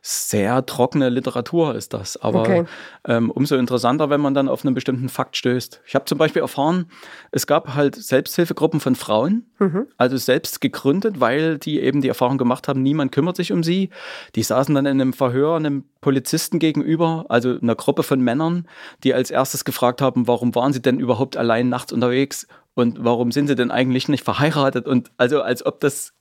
sehr 0.07 0.63
trockene 0.67 1.09
Literatur 1.09 1.73
ist 1.73 1.91
das. 1.91 2.15
Aber 2.17 2.41
okay. 2.41 2.65
ähm, 3.07 3.31
umso 3.31 3.55
interessanter, 3.55 4.11
wenn 4.11 4.21
man 4.21 4.35
dann 4.35 4.47
auf 4.47 4.63
einen 4.63 4.75
bestimmten 4.75 5.09
Fakt 5.09 5.35
stößt. 5.35 5.81
Ich 5.87 5.95
habe 5.95 6.05
zum 6.05 6.19
Beispiel 6.19 6.43
erfahren, 6.43 6.85
es 7.31 7.47
gab 7.47 7.73
halt 7.73 7.95
Selbsthilfegruppen 7.95 8.79
von 8.79 8.93
Frauen, 8.93 9.47
mhm. 9.57 9.87
also 9.97 10.15
selbst 10.17 10.61
gegründet, 10.61 11.19
weil 11.21 11.57
die 11.57 11.79
eben 11.79 12.01
die 12.01 12.07
Erfahrung 12.07 12.37
gemacht 12.37 12.67
haben, 12.67 12.83
niemand 12.83 13.13
kümmert 13.13 13.35
sich 13.35 13.51
um 13.51 13.63
sie. 13.63 13.89
Die 14.35 14.43
saßen 14.43 14.75
dann 14.75 14.85
in 14.85 15.01
einem 15.01 15.11
Verhör 15.11 15.55
einem 15.55 15.85
Polizisten 16.01 16.59
gegenüber, 16.59 17.25
also 17.29 17.57
einer 17.59 17.75
Gruppe 17.75 18.03
von 18.03 18.21
Männern, 18.21 18.67
die 19.03 19.15
als 19.15 19.31
erstes 19.31 19.65
gefragt 19.65 20.03
haben, 20.03 20.27
warum 20.27 20.53
waren 20.53 20.71
sie 20.71 20.83
denn 20.83 20.99
überhaupt 20.99 21.35
allein 21.35 21.69
nachts 21.69 21.91
unterwegs 21.91 22.45
und 22.75 23.03
warum 23.03 23.31
sind 23.31 23.47
sie 23.47 23.55
denn 23.55 23.71
eigentlich 23.71 24.07
nicht 24.07 24.23
verheiratet? 24.23 24.85
Und 24.85 25.09
also 25.17 25.41
als 25.41 25.65
ob 25.65 25.79
das 25.79 26.13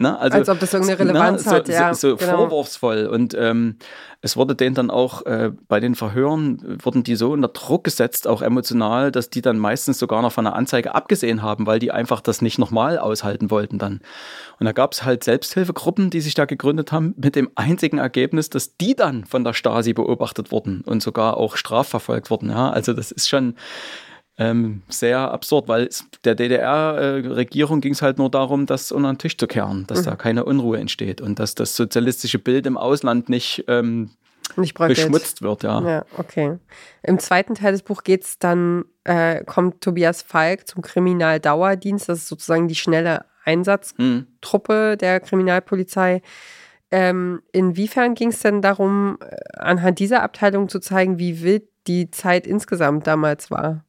Ne? 0.00 0.18
Also, 0.18 0.38
Als 0.38 0.48
ob 0.48 0.58
das 0.58 0.72
irgendeine 0.72 0.98
Relevanz 0.98 1.44
ne? 1.44 1.50
so, 1.50 1.56
hat, 1.56 1.68
ja. 1.68 1.92
So, 1.92 2.10
so 2.10 2.16
genau. 2.16 2.38
vorwurfsvoll. 2.38 3.06
Und 3.06 3.34
ähm, 3.34 3.76
es 4.22 4.34
wurde 4.34 4.54
denen 4.54 4.74
dann 4.74 4.90
auch 4.90 5.26
äh, 5.26 5.52
bei 5.68 5.78
den 5.78 5.94
Verhören, 5.94 6.78
wurden 6.82 7.02
die 7.02 7.16
so 7.16 7.32
unter 7.32 7.48
Druck 7.48 7.84
gesetzt, 7.84 8.26
auch 8.26 8.40
emotional, 8.40 9.12
dass 9.12 9.28
die 9.28 9.42
dann 9.42 9.58
meistens 9.58 9.98
sogar 9.98 10.22
noch 10.22 10.32
von 10.32 10.46
einer 10.46 10.56
Anzeige 10.56 10.94
abgesehen 10.94 11.42
haben, 11.42 11.66
weil 11.66 11.80
die 11.80 11.90
einfach 11.90 12.22
das 12.22 12.40
nicht 12.40 12.58
nochmal 12.58 12.98
aushalten 12.98 13.50
wollten 13.50 13.76
dann. 13.76 14.00
Und 14.58 14.64
da 14.64 14.72
gab 14.72 14.94
es 14.94 15.04
halt 15.04 15.22
Selbsthilfegruppen, 15.22 16.08
die 16.08 16.22
sich 16.22 16.32
da 16.32 16.46
gegründet 16.46 16.92
haben, 16.92 17.14
mit 17.18 17.36
dem 17.36 17.50
einzigen 17.54 17.98
Ergebnis, 17.98 18.48
dass 18.48 18.78
die 18.78 18.96
dann 18.96 19.26
von 19.26 19.44
der 19.44 19.52
Stasi 19.52 19.92
beobachtet 19.92 20.50
wurden 20.50 20.80
und 20.80 21.02
sogar 21.02 21.36
auch 21.36 21.56
strafverfolgt 21.56 22.30
wurden. 22.30 22.48
Ja? 22.48 22.70
Also 22.70 22.94
das 22.94 23.10
ist 23.10 23.28
schon 23.28 23.54
ähm, 24.38 24.82
sehr 24.88 25.18
absurd, 25.18 25.68
weil 25.68 25.90
der 26.24 26.34
DDR-Regierung 26.34 27.78
äh, 27.78 27.80
ging 27.82 27.92
es 27.92 28.02
halt 28.02 28.18
nur 28.18 28.30
darum, 28.30 28.66
das 28.66 28.90
unter 28.90 29.12
den 29.12 29.18
Tisch 29.18 29.36
zu 29.36 29.46
kehren, 29.46 29.86
dass 29.86 30.00
mhm. 30.00 30.04
da 30.04 30.16
keine 30.16 30.44
Unruhe 30.44 30.78
entsteht 30.78 31.20
und 31.20 31.38
dass 31.38 31.54
das 31.54 31.76
sozialistische 31.76 32.38
Bild 32.38 32.66
im 32.66 32.78
Ausland 32.78 33.28
nicht, 33.28 33.64
ähm, 33.68 34.10
nicht 34.56 34.74
beschmutzt 34.78 35.42
wird. 35.42 35.62
Ja. 35.62 35.86
ja, 35.86 36.04
okay. 36.16 36.58
Im 37.02 37.18
zweiten 37.18 37.54
Teil 37.54 37.72
des 37.72 37.82
Buchs 37.82 38.02
geht's 38.02 38.38
dann, 38.38 38.84
äh, 39.04 39.44
kommt 39.44 39.82
Tobias 39.82 40.22
Falk 40.22 40.66
zum 40.66 40.82
Kriminaldauerdienst, 40.82 42.08
das 42.08 42.20
ist 42.20 42.28
sozusagen 42.28 42.66
die 42.66 42.74
schnelle 42.74 43.26
Einsatztruppe 43.44 44.92
mhm. 44.92 44.98
der 44.98 45.20
Kriminalpolizei. 45.20 46.22
Ähm, 46.90 47.42
inwiefern 47.52 48.14
ging 48.14 48.30
es 48.30 48.40
denn 48.40 48.62
darum, 48.62 49.18
äh, 49.20 49.36
anhand 49.58 49.98
dieser 49.98 50.22
Abteilung 50.22 50.68
zu 50.68 50.80
zeigen, 50.80 51.18
wie 51.18 51.42
wild 51.42 51.64
die 51.86 52.10
Zeit 52.10 52.46
insgesamt 52.46 53.06
damals 53.06 53.50
war? 53.50 53.84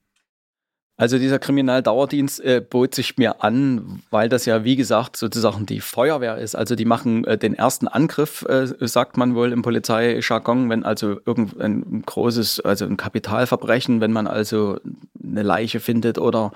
Also 0.98 1.18
dieser 1.18 1.40
Kriminaldauerdienst 1.40 2.42
äh, 2.42 2.62
bot 2.62 2.94
sich 2.94 3.18
mir 3.18 3.44
an, 3.44 4.04
weil 4.12 4.30
das 4.30 4.46
ja, 4.46 4.64
wie 4.64 4.76
gesagt, 4.76 5.18
sozusagen 5.18 5.66
die 5.66 5.80
Feuerwehr 5.80 6.38
ist. 6.38 6.54
Also 6.54 6.76
die 6.76 6.86
machen 6.86 7.26
äh, 7.26 7.38
den 7.40 7.56
ersten 7.56 7.88
Angriff, 7.88 8.46
äh, 8.48 8.68
sagt 8.88 9.18
man 9.18 9.34
wohl 9.34 9.52
im 9.52 9.64
Polizeijargon, 9.64 10.70
wenn 10.70 10.84
also 10.84 11.20
irgendein 11.26 12.04
großes, 12.06 12.60
also 12.60 12.86
ein 12.86 12.98
Kapitalverbrechen, 12.98 14.00
wenn 14.00 14.12
man 14.12 14.28
also 14.28 14.80
eine 15.24 15.42
Leiche 15.42 15.80
findet 15.80 16.20
oder 16.20 16.52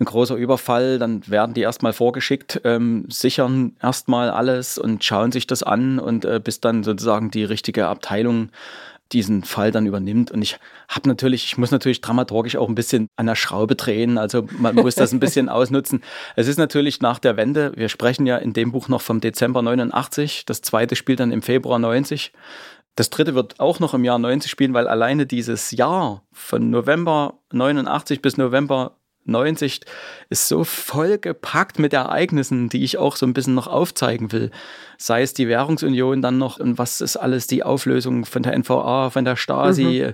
ein 0.00 0.04
großer 0.04 0.34
Überfall, 0.34 0.98
dann 0.98 1.26
werden 1.28 1.54
die 1.54 1.60
erstmal 1.60 1.92
vorgeschickt, 1.92 2.60
ähm, 2.64 3.06
sichern 3.08 3.76
erstmal 3.80 4.30
alles 4.30 4.76
und 4.76 5.04
schauen 5.04 5.32
sich 5.32 5.46
das 5.46 5.62
an 5.62 5.98
und 5.98 6.24
äh, 6.24 6.40
bis 6.42 6.60
dann 6.60 6.82
sozusagen 6.82 7.30
die 7.30 7.44
richtige 7.44 7.86
Abteilung 7.86 8.50
diesen 9.12 9.44
Fall 9.44 9.70
dann 9.70 9.86
übernimmt. 9.86 10.30
Und 10.30 10.42
ich 10.42 10.58
habe 10.88 11.08
natürlich, 11.08 11.44
ich 11.44 11.58
muss 11.58 11.70
natürlich 11.70 12.00
dramaturgisch 12.00 12.56
auch 12.56 12.68
ein 12.68 12.74
bisschen 12.74 13.08
an 13.16 13.26
der 13.26 13.34
Schraube 13.34 13.76
drehen. 13.76 14.18
Also 14.18 14.46
man 14.58 14.74
muss 14.74 14.94
das 14.94 15.12
ein 15.12 15.20
bisschen 15.20 15.48
ausnutzen. 15.50 16.02
Es 16.36 16.48
ist 16.48 16.58
natürlich 16.58 17.00
nach 17.00 17.18
der 17.18 17.36
Wende, 17.36 17.72
wir 17.76 17.88
sprechen 17.88 18.26
ja 18.26 18.36
in 18.36 18.52
dem 18.52 18.72
Buch 18.72 18.88
noch 18.88 19.02
vom 19.02 19.20
Dezember 19.20 19.62
89, 19.62 20.44
das 20.46 20.62
zweite 20.62 20.96
spielt 20.96 21.20
dann 21.20 21.32
im 21.32 21.42
Februar 21.42 21.78
90. 21.78 22.32
Das 22.96 23.10
dritte 23.10 23.34
wird 23.34 23.58
auch 23.58 23.80
noch 23.80 23.94
im 23.94 24.04
Jahr 24.04 24.18
90 24.18 24.50
spielen, 24.50 24.72
weil 24.72 24.86
alleine 24.86 25.26
dieses 25.26 25.72
Jahr 25.72 26.22
von 26.32 26.70
November 26.70 27.40
89 27.52 28.22
bis 28.22 28.36
November 28.36 28.96
90 29.26 29.80
ist 30.28 30.48
so 30.48 30.64
vollgepackt 30.64 31.78
mit 31.78 31.92
Ereignissen, 31.92 32.68
die 32.68 32.84
ich 32.84 32.98
auch 32.98 33.16
so 33.16 33.26
ein 33.26 33.32
bisschen 33.32 33.54
noch 33.54 33.66
aufzeigen 33.66 34.32
will. 34.32 34.50
Sei 34.98 35.22
es 35.22 35.34
die 35.34 35.48
Währungsunion 35.48 36.22
dann 36.22 36.38
noch 36.38 36.60
und 36.60 36.78
was 36.78 37.00
ist 37.00 37.16
alles 37.16 37.46
die 37.46 37.62
Auflösung 37.62 38.24
von 38.24 38.42
der 38.42 38.56
NVA, 38.56 39.10
von 39.10 39.24
der 39.24 39.36
Stasi, 39.36 40.04
mhm. 40.08 40.12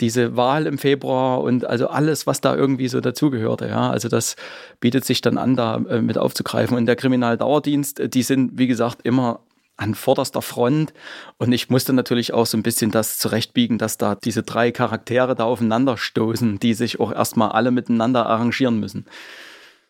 diese 0.00 0.36
Wahl 0.36 0.66
im 0.66 0.78
Februar 0.78 1.40
und 1.40 1.64
also 1.64 1.88
alles, 1.88 2.26
was 2.26 2.40
da 2.40 2.54
irgendwie 2.54 2.88
so 2.88 3.00
dazugehörte. 3.00 3.68
Ja, 3.68 3.90
also 3.90 4.08
das 4.08 4.36
bietet 4.80 5.04
sich 5.04 5.20
dann 5.20 5.38
an, 5.38 5.56
da 5.56 5.76
äh, 5.88 6.02
mit 6.02 6.18
aufzugreifen. 6.18 6.76
Und 6.76 6.86
der 6.86 6.96
Kriminaldauerdienst, 6.96 8.00
äh, 8.00 8.08
die 8.08 8.22
sind, 8.22 8.58
wie 8.58 8.66
gesagt, 8.66 9.00
immer 9.04 9.40
an 9.78 9.94
vorderster 9.94 10.42
Front. 10.42 10.92
Und 11.38 11.52
ich 11.52 11.70
musste 11.70 11.92
natürlich 11.94 12.34
auch 12.34 12.46
so 12.46 12.58
ein 12.58 12.62
bisschen 12.62 12.90
das 12.90 13.18
zurechtbiegen, 13.18 13.78
dass 13.78 13.96
da 13.96 14.14
diese 14.14 14.42
drei 14.42 14.70
Charaktere 14.70 15.34
da 15.34 15.44
aufeinander 15.44 15.96
stoßen, 15.96 16.58
die 16.58 16.74
sich 16.74 17.00
auch 17.00 17.12
erstmal 17.12 17.52
alle 17.52 17.70
miteinander 17.70 18.26
arrangieren 18.26 18.78
müssen. 18.78 19.06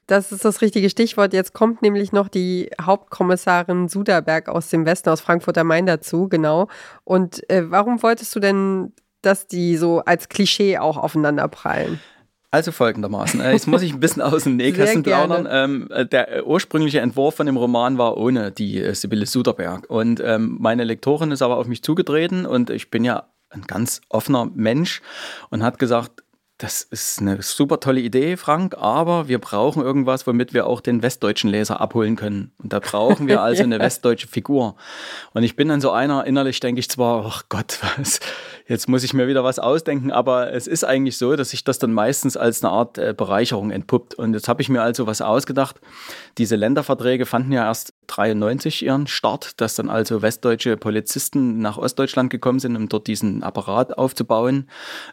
Das 0.06 0.32
ist 0.32 0.44
das 0.44 0.62
richtige 0.62 0.88
Stichwort. 0.88 1.34
Jetzt 1.34 1.52
kommt 1.52 1.82
nämlich 1.82 2.12
noch 2.12 2.28
die 2.28 2.70
Hauptkommissarin 2.80 3.88
Suderberg 3.88 4.48
aus 4.48 4.70
dem 4.70 4.86
Westen, 4.86 5.10
aus 5.10 5.20
Frankfurt 5.20 5.58
am 5.58 5.66
Main 5.66 5.84
dazu, 5.84 6.28
genau. 6.28 6.68
Und 7.04 7.48
äh, 7.50 7.70
warum 7.70 8.02
wolltest 8.02 8.34
du 8.34 8.40
denn, 8.40 8.92
dass 9.20 9.46
die 9.46 9.76
so 9.76 10.00
als 10.00 10.30
Klischee 10.30 10.78
auch 10.78 10.96
aufeinander 10.96 11.48
prallen? 11.48 12.00
Also 12.50 12.72
folgendermaßen, 12.72 13.40
äh, 13.42 13.52
jetzt 13.52 13.66
muss 13.66 13.82
ich 13.82 13.92
ein 13.92 14.00
bisschen 14.00 14.22
aus 14.22 14.44
dem 14.44 14.56
Nähkästchen 14.56 15.02
plaudern. 15.02 15.46
Ähm, 15.50 15.88
äh, 15.90 16.06
der 16.06 16.46
ursprüngliche 16.46 17.00
Entwurf 17.00 17.34
von 17.34 17.44
dem 17.44 17.58
Roman 17.58 17.98
war 17.98 18.16
ohne 18.16 18.52
die 18.52 18.80
äh, 18.80 18.94
Sibylle 18.94 19.26
Suderberg. 19.26 19.90
Und 19.90 20.20
ähm, 20.24 20.56
meine 20.58 20.84
Lektorin 20.84 21.30
ist 21.30 21.42
aber 21.42 21.58
auf 21.58 21.66
mich 21.66 21.82
zugetreten 21.82 22.46
und 22.46 22.70
ich 22.70 22.90
bin 22.90 23.04
ja 23.04 23.28
ein 23.50 23.62
ganz 23.62 24.00
offener 24.08 24.50
Mensch 24.54 25.02
und 25.50 25.62
hat 25.62 25.78
gesagt, 25.78 26.22
das 26.58 26.82
ist 26.82 27.20
eine 27.20 27.40
super 27.40 27.78
tolle 27.78 28.00
Idee, 28.00 28.36
Frank, 28.36 28.76
aber 28.76 29.28
wir 29.28 29.38
brauchen 29.38 29.80
irgendwas, 29.80 30.26
womit 30.26 30.52
wir 30.52 30.66
auch 30.66 30.80
den 30.80 31.02
westdeutschen 31.02 31.48
Leser 31.48 31.80
abholen 31.80 32.16
können. 32.16 32.50
Und 32.58 32.72
da 32.72 32.80
brauchen 32.80 33.28
wir 33.28 33.40
also 33.42 33.62
eine 33.62 33.78
westdeutsche 33.78 34.26
Figur. 34.26 34.74
Und 35.34 35.44
ich 35.44 35.54
bin 35.54 35.68
dann 35.68 35.80
so 35.80 35.92
einer, 35.92 36.26
innerlich 36.26 36.58
denke 36.58 36.80
ich 36.80 36.90
zwar, 36.90 37.24
ach 37.26 37.44
Gott, 37.48 37.78
was, 37.96 38.18
jetzt 38.66 38.88
muss 38.88 39.04
ich 39.04 39.14
mir 39.14 39.28
wieder 39.28 39.44
was 39.44 39.60
ausdenken, 39.60 40.10
aber 40.10 40.52
es 40.52 40.66
ist 40.66 40.82
eigentlich 40.82 41.16
so, 41.16 41.36
dass 41.36 41.50
sich 41.50 41.62
das 41.62 41.78
dann 41.78 41.92
meistens 41.92 42.36
als 42.36 42.64
eine 42.64 42.72
Art 42.72 42.98
äh, 42.98 43.14
Bereicherung 43.16 43.70
entpuppt. 43.70 44.14
Und 44.14 44.34
jetzt 44.34 44.48
habe 44.48 44.60
ich 44.60 44.68
mir 44.68 44.82
also 44.82 45.06
was 45.06 45.22
ausgedacht. 45.22 45.76
Diese 46.38 46.56
Länderverträge 46.56 47.24
fanden 47.24 47.52
ja 47.52 47.66
erst 47.66 47.94
93 48.08 48.84
ihren 48.84 49.06
Start, 49.06 49.60
dass 49.60 49.76
dann 49.76 49.88
also 49.88 50.22
westdeutsche 50.22 50.76
Polizisten 50.76 51.58
nach 51.58 51.78
Ostdeutschland 51.78 52.30
gekommen 52.30 52.58
sind, 52.58 52.74
um 52.74 52.88
dort 52.88 53.06
diesen 53.06 53.42
Apparat 53.42 53.96
aufzubauen. 53.96 54.68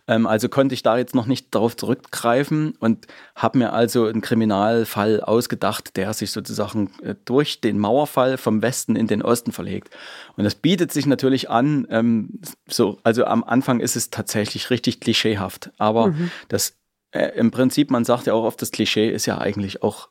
Ähm, 0.08 0.26
also 0.26 0.50
konnte 0.50 0.74
ich 0.74 0.82
da 0.82 0.98
jetzt 0.98 1.14
noch 1.14 1.28
nicht 1.28 1.54
darauf 1.54 1.78
zurückgreifen 1.78 2.76
und 2.80 3.06
habe 3.36 3.60
mir 3.60 3.74
also 3.74 4.06
einen 4.06 4.22
Kriminalfall 4.22 5.22
ausgedacht, 5.22 5.98
der 5.98 6.14
sich 6.14 6.32
sozusagen 6.32 6.92
äh, 7.04 7.16
durch 7.26 7.62
den 7.62 7.78
Mauerfall 7.78 8.38
vom 8.38 8.62
Westen 8.62 8.96
in 8.96 9.08
den 9.08 9.22
Osten 9.22 9.52
verlegt. 9.52 9.90
Und 10.38 10.44
das 10.46 10.56
bietet 10.56 10.92
sich 10.92 11.06
natürlich 11.06 11.50
an, 11.50 11.86
ähm, 11.90 12.40
so, 12.68 12.98
also 13.04 13.26
am 13.26 13.44
Anfang 13.44 13.80
ist 13.80 13.96
es 13.96 14.10
tatsächlich 14.10 14.70
richtig 14.70 15.00
klischeehaft, 15.00 15.72
aber 15.78 16.08
mhm. 16.08 16.32
das 16.48 16.78
äh, 17.12 17.30
im 17.38 17.52
Prinzip, 17.52 17.92
man 17.92 18.06
sagt 18.06 18.28
ja 18.28 18.34
auch 18.34 18.44
oft, 18.44 18.62
das 18.62 18.72
Klischee 18.72 19.10
ist 19.10 19.26
ja 19.26 19.38
eigentlich 19.38 19.84
auch 19.84 20.10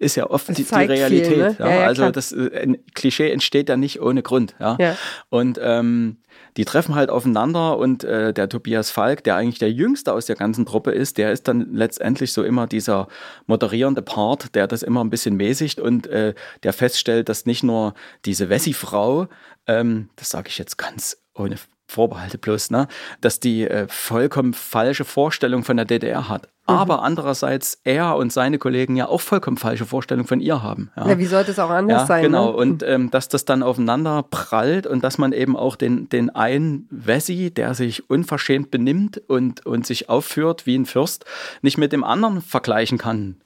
ist 0.00 0.16
ja 0.16 0.28
oft 0.28 0.48
die, 0.48 0.64
die, 0.64 0.74
Realität. 0.74 1.26
Viel, 1.26 1.36
ne? 1.36 1.56
ja, 1.58 1.68
ja, 1.68 1.74
ja, 1.76 1.86
also 1.86 2.02
klar. 2.02 2.12
das 2.12 2.32
äh, 2.32 2.74
Klischee 2.94 3.30
entsteht 3.30 3.68
ja 3.68 3.76
nicht 3.76 4.00
ohne 4.00 4.22
Grund. 4.22 4.54
Ja. 4.58 4.96
Und 5.28 5.60
ähm, 5.62 6.16
die 6.56 6.64
treffen 6.64 6.94
halt 6.94 7.10
aufeinander 7.10 7.76
und 7.76 8.02
äh, 8.02 8.32
der 8.32 8.48
Tobias 8.48 8.90
Falk, 8.90 9.22
der 9.24 9.36
eigentlich 9.36 9.58
der 9.58 9.70
Jüngste 9.70 10.12
aus 10.12 10.26
der 10.26 10.36
ganzen 10.36 10.64
Truppe 10.64 10.90
ist, 10.90 11.18
der 11.18 11.32
ist 11.32 11.46
dann 11.48 11.74
letztendlich 11.74 12.32
so 12.32 12.42
immer 12.42 12.66
dieser 12.66 13.08
moderierende 13.46 14.02
Part, 14.02 14.54
der 14.54 14.66
das 14.66 14.82
immer 14.82 15.04
ein 15.04 15.10
bisschen 15.10 15.36
mäßigt 15.36 15.78
und 15.78 16.06
äh, 16.06 16.34
der 16.62 16.72
feststellt, 16.72 17.28
dass 17.28 17.44
nicht 17.44 17.62
nur 17.62 17.94
diese 18.24 18.48
Wessi-Frau, 18.48 19.28
ähm, 19.66 20.08
das 20.16 20.30
sage 20.30 20.48
ich 20.48 20.56
jetzt 20.56 20.78
ganz 20.78 21.18
ohne 21.34 21.56
Vorbehalte 21.90 22.38
bloß, 22.38 22.70
ne, 22.70 22.88
dass 23.20 23.40
die 23.40 23.68
äh, 23.68 23.86
vollkommen 23.88 24.54
falsche 24.54 25.04
Vorstellung 25.04 25.64
von 25.64 25.76
der 25.76 25.86
DDR 25.86 26.28
hat. 26.28 26.48
Mhm. 26.70 26.78
Aber 26.78 27.02
andererseits 27.02 27.80
er 27.84 28.16
und 28.16 28.32
seine 28.32 28.58
Kollegen 28.58 28.96
ja 28.96 29.08
auch 29.08 29.20
vollkommen 29.20 29.56
falsche 29.56 29.86
Vorstellungen 29.86 30.26
von 30.26 30.40
ihr 30.40 30.62
haben. 30.62 30.90
Ja, 30.96 31.08
ja 31.08 31.18
wie 31.18 31.26
sollte 31.26 31.50
es 31.50 31.58
auch 31.58 31.70
anders 31.70 32.02
ja, 32.02 32.06
sein? 32.06 32.22
Genau, 32.22 32.50
ne? 32.50 32.56
und 32.56 32.82
ähm, 32.82 33.10
dass 33.10 33.28
das 33.28 33.44
dann 33.44 33.62
aufeinander 33.62 34.24
prallt 34.28 34.86
und 34.86 35.04
dass 35.04 35.18
man 35.18 35.32
eben 35.32 35.56
auch 35.56 35.76
den, 35.76 36.08
den 36.08 36.30
einen 36.30 36.86
Wessi, 36.90 37.50
der 37.50 37.74
sich 37.74 38.08
unverschämt 38.08 38.70
benimmt 38.70 39.20
und, 39.28 39.66
und 39.66 39.86
sich 39.86 40.08
aufführt 40.08 40.66
wie 40.66 40.76
ein 40.76 40.86
Fürst, 40.86 41.24
nicht 41.62 41.78
mit 41.78 41.92
dem 41.92 42.04
anderen 42.04 42.40
vergleichen 42.40 42.98
kann. 42.98 43.36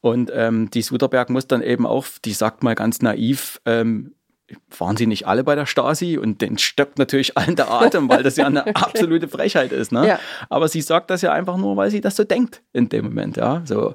Und 0.00 0.30
ähm, 0.34 0.68
die 0.70 0.82
Suderberg 0.82 1.30
muss 1.30 1.46
dann 1.46 1.62
eben 1.62 1.86
auch, 1.86 2.04
die 2.24 2.34
sagt 2.34 2.62
mal 2.62 2.74
ganz 2.74 3.00
naiv, 3.00 3.60
ähm, 3.64 4.12
waren 4.78 4.96
sie 4.96 5.06
nicht 5.06 5.26
alle 5.26 5.42
bei 5.42 5.54
der 5.54 5.66
Stasi 5.66 6.18
und 6.18 6.40
den 6.42 6.58
stöckt 6.58 6.98
natürlich 6.98 7.36
allen 7.38 7.56
der 7.56 7.70
Atem, 7.70 8.08
weil 8.08 8.22
das 8.22 8.36
ja 8.36 8.46
eine 8.46 8.62
okay. 8.62 8.72
absolute 8.74 9.28
Frechheit 9.28 9.72
ist. 9.72 9.92
Ne? 9.92 10.06
Ja. 10.06 10.18
Aber 10.48 10.68
sie 10.68 10.80
sagt 10.80 11.10
das 11.10 11.22
ja 11.22 11.32
einfach 11.32 11.56
nur, 11.56 11.76
weil 11.76 11.90
sie 11.90 12.00
das 12.00 12.16
so 12.16 12.24
denkt 12.24 12.62
in 12.72 12.88
dem 12.88 13.06
Moment. 13.06 13.36
Ja? 13.36 13.62
So. 13.64 13.94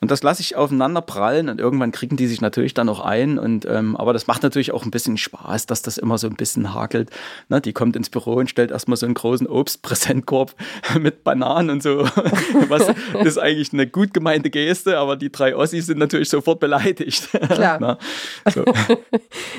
Und 0.00 0.10
das 0.12 0.22
lasse 0.22 0.40
ich 0.42 0.54
aufeinander 0.54 1.00
prallen 1.00 1.48
und 1.48 1.58
irgendwann 1.60 1.90
kriegen 1.90 2.16
die 2.16 2.28
sich 2.28 2.40
natürlich 2.40 2.72
dann 2.72 2.88
auch 2.88 3.00
ein. 3.00 3.38
Und, 3.38 3.66
ähm, 3.66 3.96
aber 3.96 4.12
das 4.12 4.28
macht 4.28 4.44
natürlich 4.44 4.72
auch 4.72 4.84
ein 4.84 4.92
bisschen 4.92 5.16
Spaß, 5.16 5.66
dass 5.66 5.82
das 5.82 5.98
immer 5.98 6.18
so 6.18 6.28
ein 6.28 6.36
bisschen 6.36 6.72
hakelt. 6.72 7.10
Ne? 7.48 7.60
Die 7.60 7.72
kommt 7.72 7.96
ins 7.96 8.08
Büro 8.08 8.34
und 8.34 8.48
stellt 8.48 8.70
erstmal 8.70 8.96
so 8.96 9.06
einen 9.06 9.14
großen 9.14 9.48
Obstpräsentkorb 9.48 10.54
mit 11.00 11.24
Bananen 11.24 11.70
und 11.70 11.82
so. 11.82 12.04
Was 12.68 12.86
das 12.86 13.26
ist 13.26 13.38
eigentlich 13.38 13.72
eine 13.72 13.88
gut 13.88 14.14
gemeinte 14.14 14.50
Geste, 14.50 14.98
aber 14.98 15.16
die 15.16 15.32
drei 15.32 15.56
Ossis 15.56 15.86
sind 15.86 15.98
natürlich 15.98 16.28
sofort 16.28 16.60
beleidigt. 16.60 17.28
Klar. 17.48 17.98
so. 18.52 18.64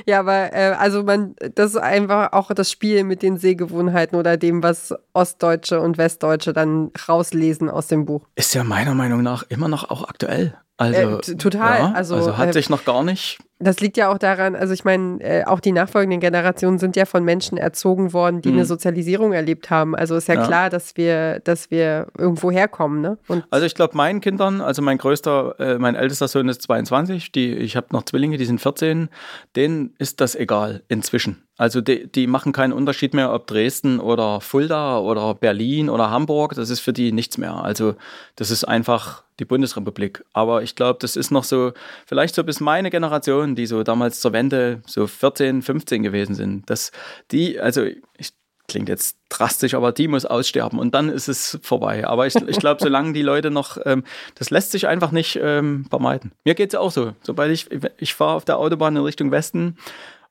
ja, 0.05 0.25
aber 0.29 0.53
äh, 0.53 0.75
also 0.77 1.03
man, 1.03 1.35
das 1.55 1.71
ist 1.71 1.77
einfach 1.77 2.33
auch 2.33 2.53
das 2.53 2.71
Spiel 2.71 3.03
mit 3.03 3.21
den 3.21 3.37
Sehgewohnheiten 3.37 4.17
oder 4.17 4.37
dem, 4.37 4.61
was 4.61 4.93
Ostdeutsche 5.13 5.81
und 5.81 5.97
Westdeutsche 5.97 6.53
dann 6.53 6.91
rauslesen 7.07 7.69
aus 7.69 7.87
dem 7.87 8.05
Buch. 8.05 8.27
Ist 8.35 8.53
ja 8.53 8.63
meiner 8.63 8.93
Meinung 8.93 9.23
nach 9.23 9.43
immer 9.49 9.67
noch 9.67 9.89
auch 9.89 10.07
aktuell. 10.07 10.55
Also, 10.79 11.17
äh, 11.17 11.35
total. 11.35 11.79
Ja, 11.79 11.91
also, 11.91 12.15
also, 12.15 12.37
hat 12.37 12.49
äh, 12.49 12.53
sich 12.53 12.69
noch 12.69 12.85
gar 12.85 13.03
nicht. 13.03 13.37
Das 13.59 13.81
liegt 13.81 13.97
ja 13.97 14.09
auch 14.09 14.17
daran, 14.17 14.55
also 14.55 14.73
ich 14.73 14.85
meine, 14.85 15.19
äh, 15.19 15.43
auch 15.43 15.59
die 15.59 15.73
nachfolgenden 15.73 16.21
Generationen 16.21 16.79
sind 16.79 16.95
ja 16.95 17.03
von 17.03 17.25
Menschen 17.25 17.57
erzogen 17.57 18.13
worden, 18.13 18.41
die 18.41 18.47
mhm. 18.47 18.59
eine 18.59 18.65
Sozialisierung 18.65 19.33
erlebt 19.33 19.69
haben. 19.69 19.93
Also 19.93 20.15
ist 20.15 20.29
ja, 20.29 20.35
ja, 20.35 20.45
klar, 20.45 20.69
dass 20.69 20.95
wir, 20.95 21.41
dass 21.41 21.69
wir 21.69 22.07
irgendwo 22.17 22.49
herkommen. 22.49 23.01
Ne? 23.01 23.17
Und 23.27 23.43
also 23.49 23.65
ich 23.65 23.75
glaube, 23.75 23.97
meinen 23.97 24.21
Kindern, 24.21 24.61
also 24.61 24.81
mein 24.81 24.97
größter, 24.97 25.59
äh, 25.59 25.77
mein 25.77 25.95
ältester 25.95 26.29
Sohn 26.29 26.47
ist 26.47 26.61
22, 26.61 27.33
die, 27.33 27.55
ich 27.55 27.75
habe 27.75 27.87
noch 27.91 28.03
Zwillinge, 28.03 28.37
die 28.37 28.45
sind 28.45 28.61
14, 28.61 29.09
denen 29.57 29.93
ist 29.97 30.21
das 30.21 30.33
egal 30.33 30.83
inzwischen. 30.87 31.43
Also 31.59 31.81
die, 31.81 32.07
die 32.07 32.25
machen 32.25 32.53
keinen 32.53 32.71
Unterschied 32.71 33.13
mehr, 33.13 33.33
ob 33.33 33.45
Dresden 33.45 33.99
oder 33.99 34.39
Fulda 34.39 34.97
oder 34.97 35.35
Berlin 35.35 35.89
oder 35.89 36.09
Hamburg, 36.09 36.55
das 36.55 36.69
ist 36.69 36.79
für 36.79 36.93
die 36.93 37.11
nichts 37.11 37.37
mehr. 37.37 37.53
Also 37.53 37.95
das 38.37 38.49
ist 38.49 38.63
einfach 38.63 39.23
die 39.39 39.45
Bundesrepublik. 39.45 40.23
Aber 40.31 40.63
ich 40.63 40.75
glaube, 40.75 40.99
das 41.01 41.17
ist 41.17 41.31
noch 41.31 41.43
so, 41.43 41.73
vielleicht 42.05 42.33
so 42.33 42.45
bis 42.45 42.61
meine 42.61 42.89
Generation, 42.89 43.55
die 43.55 43.65
so 43.65 43.83
damals 43.83 44.21
zur 44.21 44.31
Wende 44.31 44.81
so 44.87 45.05
14, 45.05 45.61
15 45.61 46.01
gewesen 46.01 46.33
sind, 46.33 46.69
dass 46.69 46.93
die, 47.29 47.59
also 47.59 47.83
ich 47.83 48.31
klingt 48.69 48.87
jetzt 48.87 49.17
drastisch, 49.27 49.73
aber 49.73 49.91
die 49.91 50.07
muss 50.07 50.25
aussterben 50.25 50.79
und 50.79 50.93
dann 50.93 51.09
ist 51.09 51.27
es 51.27 51.59
vorbei. 51.61 52.07
Aber 52.07 52.25
ich, 52.27 52.35
ich 52.35 52.59
glaube, 52.59 52.79
solange 52.81 53.11
die 53.11 53.23
Leute 53.23 53.51
noch, 53.51 53.79
ähm, 53.83 54.03
das 54.35 54.49
lässt 54.49 54.71
sich 54.71 54.87
einfach 54.87 55.11
nicht 55.11 55.37
ähm, 55.41 55.87
vermeiden. 55.89 56.31
Mir 56.45 56.55
geht 56.55 56.69
es 56.69 56.79
auch 56.79 56.91
so. 56.91 57.15
Sobald 57.21 57.51
ich, 57.51 57.67
ich 57.97 58.13
fahre 58.13 58.35
auf 58.35 58.45
der 58.45 58.59
Autobahn 58.59 58.95
in 58.95 59.03
Richtung 59.03 59.31
Westen 59.31 59.75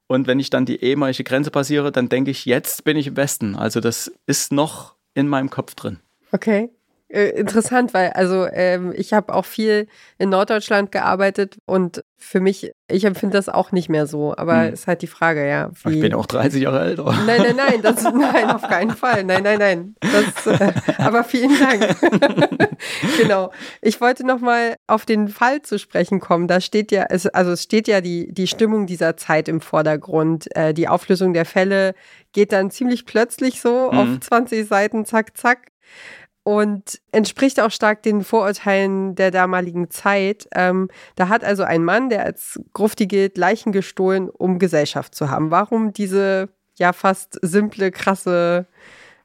und 0.09 0.27
wenn 0.27 0.41
ich 0.41 0.51
dann 0.51 0.67
die 0.67 0.83
ehemalige 0.83 1.23
Grenze 1.23 1.51
passiere, 1.51 1.93
dann 1.93 2.09
denke 2.09 2.33
ich, 2.33 2.45
jetzt 2.47 2.83
bin 2.83 2.97
ich 2.97 3.07
im 3.07 3.17
Westen. 3.17 3.55
Also 3.55 3.79
das 3.81 4.11
ist 4.27 4.53
noch 4.53 4.97
in 5.15 5.29
meinem 5.29 5.51
Kopf 5.51 5.75
drin. 5.75 6.01
Okay. 6.33 6.71
Äh, 7.11 7.31
interessant, 7.31 7.95
weil 7.95 8.11
also 8.11 8.47
ähm, 8.53 8.93
ich 8.95 9.15
habe 9.15 9.35
auch 9.35 9.47
viel 9.47 9.87
in 10.19 10.29
Norddeutschland 10.29 10.93
gearbeitet 10.93 11.57
und 11.65 12.05
für 12.21 12.41
mich, 12.41 12.73
ich 12.89 13.05
empfinde 13.05 13.39
das 13.39 13.49
auch 13.49 13.73
nicht 13.73 13.89
mehr 13.89 14.07
so. 14.07 14.37
Aber 14.37 14.65
hm. 14.65 14.75
ist 14.75 14.87
halt 14.89 15.01
die 15.01 15.07
Frage, 15.07 15.49
ja. 15.49 15.71
Wie, 15.85 15.95
ich 15.95 16.01
bin 16.01 16.13
auch 16.13 16.27
30 16.27 16.63
Jahre 16.63 16.81
älter. 16.81 17.05
Nein, 17.27 17.41
nein, 17.43 17.57
nein, 17.57 17.83
das, 17.83 18.03
nein, 18.15 18.51
auf 18.51 18.63
keinen 18.63 18.91
Fall. 18.91 19.25
Nein, 19.25 19.45
nein, 19.45 19.59
nein. 19.59 19.95
Das, 20.01 20.61
äh, 20.61 20.73
aber 20.99 21.25
vielen 21.25 21.59
Dank. 21.59 21.97
genau. 23.17 23.53
Ich 23.81 24.01
wollte 24.01 24.27
noch 24.27 24.41
mal 24.41 24.75
auf 24.87 25.07
den 25.07 25.29
Fall 25.29 25.63
zu 25.63 25.79
sprechen 25.79 26.21
kommen. 26.21 26.49
Da 26.49 26.61
steht 26.61 26.91
ja, 26.91 27.07
es, 27.09 27.27
also 27.27 27.53
es 27.53 27.63
steht 27.63 27.89
ja 27.89 28.03
die, 28.03 28.33
die 28.35 28.49
Stimmung 28.49 28.87
dieser 28.87 29.17
Zeit 29.17 29.49
im 29.49 29.61
Vordergrund. 29.61 30.55
Äh, 30.57 30.75
die 30.75 30.89
Auflösung 30.89 31.33
der 31.33 31.47
Fälle 31.47 31.95
geht 32.33 32.53
dann 32.53 32.71
ziemlich 32.71 33.07
plötzlich 33.07 33.63
so 33.63 33.91
mhm. 33.93 33.99
auf 33.99 34.21
20 34.21 34.69
Seiten, 34.69 35.07
zack, 35.07 35.39
zack 35.39 35.69
und 36.49 37.03
entspricht 37.13 37.61
auch 37.61 37.71
stark 37.71 38.03
den 38.03 38.25
Vorurteilen 38.25 39.15
der 39.15 39.31
damaligen 39.31 39.91
Zeit. 39.91 40.49
Ähm, 40.55 40.89
da 41.15 41.29
hat 41.29 41.45
also 41.45 41.63
ein 41.63 41.85
Mann, 41.85 42.09
der 42.09 42.25
als 42.25 42.59
Grufti 42.73 43.07
gilt, 43.07 43.37
Leichen 43.37 43.71
gestohlen, 43.71 44.31
um 44.31 44.59
Gesellschaft 44.59 45.15
zu 45.15 45.29
haben. 45.29 45.51
Warum 45.51 45.93
diese 45.93 46.49
ja 46.77 46.95
fast 46.95 47.39
simple, 47.43 47.91
krasse 47.91 48.67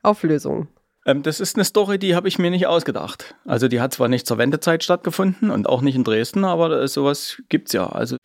Auflösung? 0.02 0.68
Ähm, 1.06 1.24
das 1.24 1.40
ist 1.40 1.56
eine 1.56 1.66
Story, 1.66 2.00
die 2.00 2.16
habe 2.16 2.28
ich 2.28 2.40
mir 2.40 2.50
nicht 2.50 2.68
ausgedacht. 2.68 3.36
Also 3.46 3.68
die 3.68 3.82
hat 3.82 3.94
zwar 3.94 4.08
nicht 4.08 4.26
zur 4.26 4.38
Wendezeit 4.38 4.84
stattgefunden 4.84 5.50
und 5.50 5.68
auch 5.68 5.82
nicht 5.82 5.96
in 5.96 6.04
Dresden, 6.04 6.46
aber 6.46 6.88
sowas 6.88 7.42
gibt 7.50 7.70
es 7.70 7.74
ja. 7.74 7.88
Also 7.88 8.18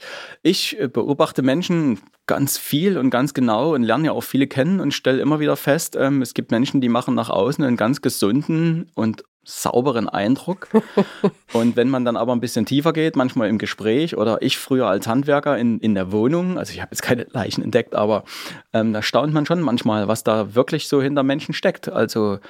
ich 0.43 0.79
äh, 0.79 0.89
beobachte 0.89 1.43
Menschen 1.43 2.01
ganz 2.27 2.59
viel 2.59 2.99
und 2.99 3.11
ganz 3.11 3.35
genau 3.35 3.75
und 3.75 3.83
lerne 3.83 4.07
ja 4.07 4.13
auch 4.13 4.23
viele 4.23 4.47
kennen 4.47 4.81
und 4.81 4.93
stelle 4.93 5.21
immer 5.21 5.41
wieder 5.41 5.57
fest, 5.57 5.97
ähm, 5.99 6.23
es 6.23 6.35
gibt 6.35 6.51
Menschen, 6.51 6.81
die 6.81 6.89
machen 6.89 7.15
nach 7.15 7.31
außen 7.31 7.65
einen 7.65 7.77
ganz 7.77 8.03
gesunden 8.03 8.91
und 8.95 9.25
sauberen 9.49 10.11
Eindruck. 10.11 10.69
und 11.55 11.75
wenn 11.77 11.89
man 11.89 12.05
dann 12.05 12.17
aber 12.17 12.33
ein 12.33 12.41
bisschen 12.41 12.67
tiefer 12.67 12.93
geht, 12.93 13.17
manchmal 13.17 13.49
im 13.49 13.57
Gespräch 13.57 14.17
oder 14.17 14.43
ich 14.43 14.59
früher 14.59 14.87
als 14.87 15.07
Handwerker 15.07 15.57
in, 15.57 15.81
in 15.81 15.95
der 15.95 16.13
Wohnung, 16.13 16.59
also 16.59 16.73
ich 16.73 16.83
habe 16.83 16.91
jetzt 16.93 17.03
keine 17.03 17.27
Leichen 17.31 17.65
entdeckt, 17.65 17.95
aber 17.95 18.25
ähm, 18.75 18.93
da 18.93 19.01
staunt 19.01 19.33
man 19.33 19.47
schon 19.47 19.63
manchmal, 19.63 20.07
was 20.07 20.23
da 20.23 20.55
wirklich 20.55 20.89
so 20.89 21.01
hinter 21.01 21.23
Menschen 21.23 21.55
steckt. 21.55 21.89
Also 21.89 22.41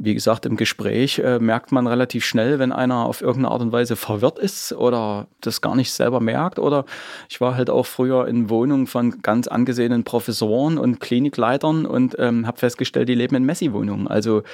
wie 0.00 0.14
gesagt, 0.14 0.46
im 0.46 0.56
Gespräch 0.56 1.18
äh, 1.18 1.40
merkt 1.40 1.72
man 1.72 1.88
relativ 1.88 2.24
schnell, 2.24 2.60
wenn 2.60 2.70
einer 2.70 3.04
auf 3.04 3.20
irgendeine 3.20 3.52
Art 3.52 3.62
und 3.62 3.72
Weise 3.72 3.96
verwirrt 3.96 4.38
ist 4.38 4.72
oder 4.72 5.26
das 5.40 5.60
gar 5.60 5.74
nicht 5.74 5.92
selber 5.92 6.20
merkt. 6.20 6.60
Oder 6.60 6.84
ich 7.28 7.40
war 7.40 7.56
halt 7.56 7.68
auch 7.68 7.84
früher 7.84 8.28
in 8.28 8.48
Wohnungen 8.48 8.86
von 8.86 9.20
ganz 9.22 9.48
angesehenen 9.48 10.04
Professoren 10.04 10.78
und 10.78 11.00
Klinikleitern 11.00 11.84
und 11.84 12.14
ähm, 12.20 12.46
habe 12.46 12.58
festgestellt, 12.58 13.08
die 13.08 13.16
leben 13.16 13.34
in 13.34 13.44
Messi-Wohnungen. 13.44 14.06
Also 14.06 14.44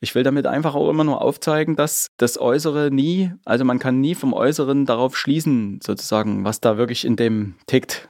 ich 0.00 0.14
will 0.14 0.22
damit 0.22 0.46
einfach 0.46 0.76
auch 0.76 0.88
immer 0.88 1.04
nur 1.04 1.20
aufzeigen, 1.20 1.74
dass 1.74 2.12
das 2.18 2.40
Äußere 2.40 2.90
nie, 2.92 3.32
also 3.44 3.64
man 3.64 3.80
kann 3.80 4.00
nie 4.00 4.14
vom 4.14 4.32
Äußeren 4.32 4.86
darauf 4.86 5.16
schließen, 5.16 5.80
sozusagen, 5.82 6.44
was 6.44 6.60
da 6.60 6.76
wirklich 6.78 7.04
in 7.04 7.16
dem 7.16 7.56
tickt 7.66 8.08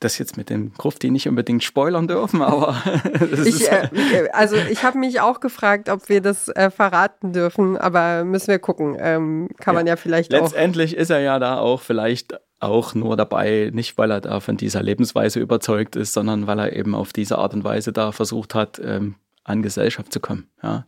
das 0.00 0.18
jetzt 0.18 0.36
mit 0.36 0.50
dem 0.50 0.72
Grufti 0.74 1.10
nicht 1.10 1.28
unbedingt 1.28 1.64
spoilern 1.64 2.08
dürfen, 2.08 2.42
aber 2.42 2.76
ich, 3.44 3.70
äh, 3.70 3.88
äh, 3.92 4.30
also 4.30 4.56
ich 4.56 4.82
habe 4.82 4.98
mich 4.98 5.20
auch 5.20 5.40
gefragt, 5.40 5.88
ob 5.88 6.08
wir 6.08 6.20
das 6.20 6.48
äh, 6.48 6.70
verraten 6.70 7.32
dürfen, 7.32 7.76
aber 7.76 8.24
müssen 8.24 8.48
wir 8.48 8.58
gucken. 8.58 8.96
Ähm, 8.98 9.48
kann 9.58 9.74
ja. 9.74 9.80
man 9.80 9.86
ja 9.86 9.96
vielleicht 9.96 10.32
Letztendlich 10.32 10.96
auch. 10.96 11.00
ist 11.00 11.10
er 11.10 11.20
ja 11.20 11.38
da 11.38 11.58
auch 11.58 11.80
vielleicht 11.80 12.38
auch 12.60 12.94
nur 12.94 13.16
dabei, 13.16 13.70
nicht 13.72 13.98
weil 13.98 14.10
er 14.10 14.20
da 14.20 14.40
von 14.40 14.56
dieser 14.56 14.82
Lebensweise 14.82 15.40
überzeugt 15.40 15.96
ist, 15.96 16.12
sondern 16.12 16.46
weil 16.46 16.58
er 16.58 16.74
eben 16.74 16.94
auf 16.94 17.12
diese 17.12 17.38
Art 17.38 17.54
und 17.54 17.64
Weise 17.64 17.92
da 17.92 18.12
versucht 18.12 18.54
hat, 18.54 18.80
ähm, 18.84 19.14
an 19.44 19.62
Gesellschaft 19.62 20.12
zu 20.12 20.20
kommen. 20.20 20.48
Ja. 20.62 20.84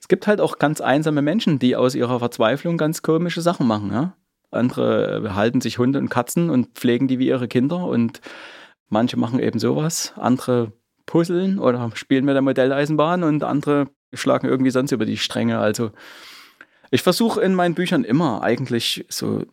Es 0.00 0.08
gibt 0.08 0.26
halt 0.26 0.40
auch 0.40 0.58
ganz 0.58 0.80
einsame 0.80 1.22
Menschen, 1.22 1.58
die 1.58 1.76
aus 1.76 1.94
ihrer 1.94 2.18
Verzweiflung 2.20 2.78
ganz 2.78 3.02
komische 3.02 3.42
Sachen 3.42 3.66
machen. 3.66 3.92
Ja. 3.92 4.14
Andere 4.50 5.34
halten 5.34 5.60
sich 5.60 5.78
Hunde 5.78 5.98
und 5.98 6.08
Katzen 6.08 6.50
und 6.50 6.78
pflegen 6.78 7.08
die 7.08 7.18
wie 7.18 7.28
ihre 7.28 7.48
Kinder. 7.48 7.84
Und 7.84 8.20
manche 8.88 9.16
machen 9.16 9.40
eben 9.40 9.58
sowas. 9.58 10.12
Andere 10.16 10.72
puzzeln 11.06 11.58
oder 11.58 11.90
spielen 11.94 12.24
mit 12.24 12.34
der 12.34 12.42
Modelleisenbahn 12.42 13.24
und 13.24 13.42
andere 13.42 13.88
schlagen 14.12 14.48
irgendwie 14.48 14.70
sonst 14.70 14.92
über 14.92 15.06
die 15.06 15.16
Stränge. 15.16 15.58
Also 15.58 15.90
ich 16.90 17.02
versuche 17.02 17.40
in 17.40 17.54
meinen 17.54 17.74
Büchern 17.74 18.04
immer 18.04 18.42
eigentlich 18.42 19.04
so, 19.08 19.44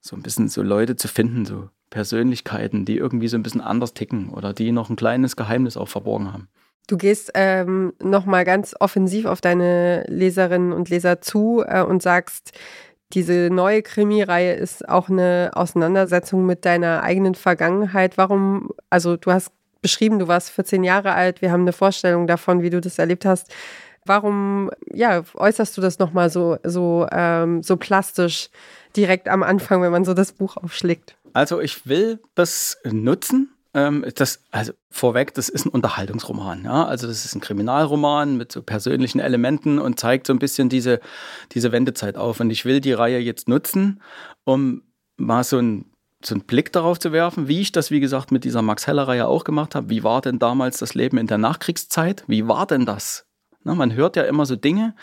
so 0.00 0.16
ein 0.16 0.22
bisschen 0.22 0.48
so 0.48 0.62
Leute 0.62 0.96
zu 0.96 1.08
finden, 1.08 1.44
so 1.44 1.68
Persönlichkeiten, 1.90 2.84
die 2.84 2.96
irgendwie 2.96 3.28
so 3.28 3.36
ein 3.36 3.42
bisschen 3.42 3.60
anders 3.60 3.94
ticken 3.94 4.30
oder 4.30 4.52
die 4.52 4.72
noch 4.72 4.90
ein 4.90 4.96
kleines 4.96 5.36
Geheimnis 5.36 5.76
auch 5.76 5.88
verborgen 5.88 6.32
haben. 6.32 6.48
Du 6.86 6.96
gehst 6.96 7.32
ähm, 7.34 7.92
nochmal 8.02 8.44
ganz 8.44 8.74
offensiv 8.80 9.26
auf 9.26 9.40
deine 9.40 10.04
Leserinnen 10.08 10.72
und 10.72 10.88
Leser 10.88 11.20
zu 11.20 11.62
äh, 11.64 11.82
und 11.82 12.02
sagst, 12.02 12.52
diese 13.12 13.48
neue 13.50 13.82
Krimireihe 13.82 14.54
ist 14.54 14.88
auch 14.88 15.08
eine 15.08 15.50
Auseinandersetzung 15.54 16.46
mit 16.46 16.64
deiner 16.64 17.02
eigenen 17.02 17.34
Vergangenheit. 17.34 18.16
Warum, 18.16 18.70
also 18.88 19.16
du 19.16 19.32
hast 19.32 19.52
beschrieben, 19.82 20.18
du 20.18 20.28
warst 20.28 20.50
14 20.50 20.84
Jahre 20.84 21.12
alt, 21.12 21.42
wir 21.42 21.50
haben 21.50 21.62
eine 21.62 21.72
Vorstellung 21.72 22.26
davon, 22.26 22.62
wie 22.62 22.70
du 22.70 22.80
das 22.80 22.98
erlebt 22.98 23.24
hast. 23.24 23.52
Warum 24.06 24.70
ja, 24.92 25.22
äußerst 25.34 25.76
du 25.76 25.80
das 25.80 25.98
nochmal 25.98 26.30
so, 26.30 26.58
so, 26.64 27.06
ähm, 27.12 27.62
so 27.62 27.76
plastisch 27.76 28.48
direkt 28.96 29.28
am 29.28 29.42
Anfang, 29.42 29.82
wenn 29.82 29.92
man 29.92 30.04
so 30.04 30.14
das 30.14 30.32
Buch 30.32 30.56
aufschlägt? 30.56 31.16
Also 31.32 31.60
ich 31.60 31.86
will 31.86 32.18
das 32.34 32.78
nutzen. 32.84 33.52
Ähm, 33.72 34.04
das, 34.16 34.42
also 34.50 34.72
vorweg, 34.90 35.34
das 35.34 35.48
ist 35.48 35.64
ein 35.64 35.70
Unterhaltungsroman. 35.70 36.64
Ja? 36.64 36.86
Also 36.86 37.06
das 37.06 37.24
ist 37.24 37.34
ein 37.34 37.40
Kriminalroman 37.40 38.36
mit 38.36 38.50
so 38.52 38.62
persönlichen 38.62 39.20
Elementen 39.20 39.78
und 39.78 40.00
zeigt 40.00 40.26
so 40.26 40.32
ein 40.32 40.38
bisschen 40.38 40.68
diese, 40.68 41.00
diese 41.52 41.72
Wendezeit 41.72 42.16
auf. 42.16 42.40
Und 42.40 42.50
ich 42.50 42.64
will 42.64 42.80
die 42.80 42.92
Reihe 42.92 43.18
jetzt 43.18 43.48
nutzen, 43.48 44.02
um 44.44 44.82
mal 45.16 45.44
so 45.44 45.58
ein 45.58 45.86
so 46.22 46.34
einen 46.34 46.44
Blick 46.44 46.72
darauf 46.72 46.98
zu 46.98 47.12
werfen, 47.12 47.48
wie 47.48 47.60
ich 47.60 47.72
das, 47.72 47.90
wie 47.90 48.00
gesagt, 48.00 48.30
mit 48.30 48.44
dieser 48.44 48.62
Max 48.62 48.86
Heller-Reihe 48.86 49.26
auch 49.26 49.44
gemacht 49.44 49.74
habe. 49.74 49.88
Wie 49.88 50.04
war 50.04 50.20
denn 50.20 50.38
damals 50.38 50.78
das 50.78 50.94
Leben 50.94 51.16
in 51.16 51.26
der 51.26 51.38
Nachkriegszeit? 51.38 52.24
Wie 52.26 52.46
war 52.46 52.66
denn 52.66 52.84
das? 52.84 53.26
Na, 53.64 53.74
man 53.74 53.94
hört 53.94 54.16
ja 54.16 54.24
immer 54.24 54.46
so 54.46 54.56
Dinge. 54.56 54.94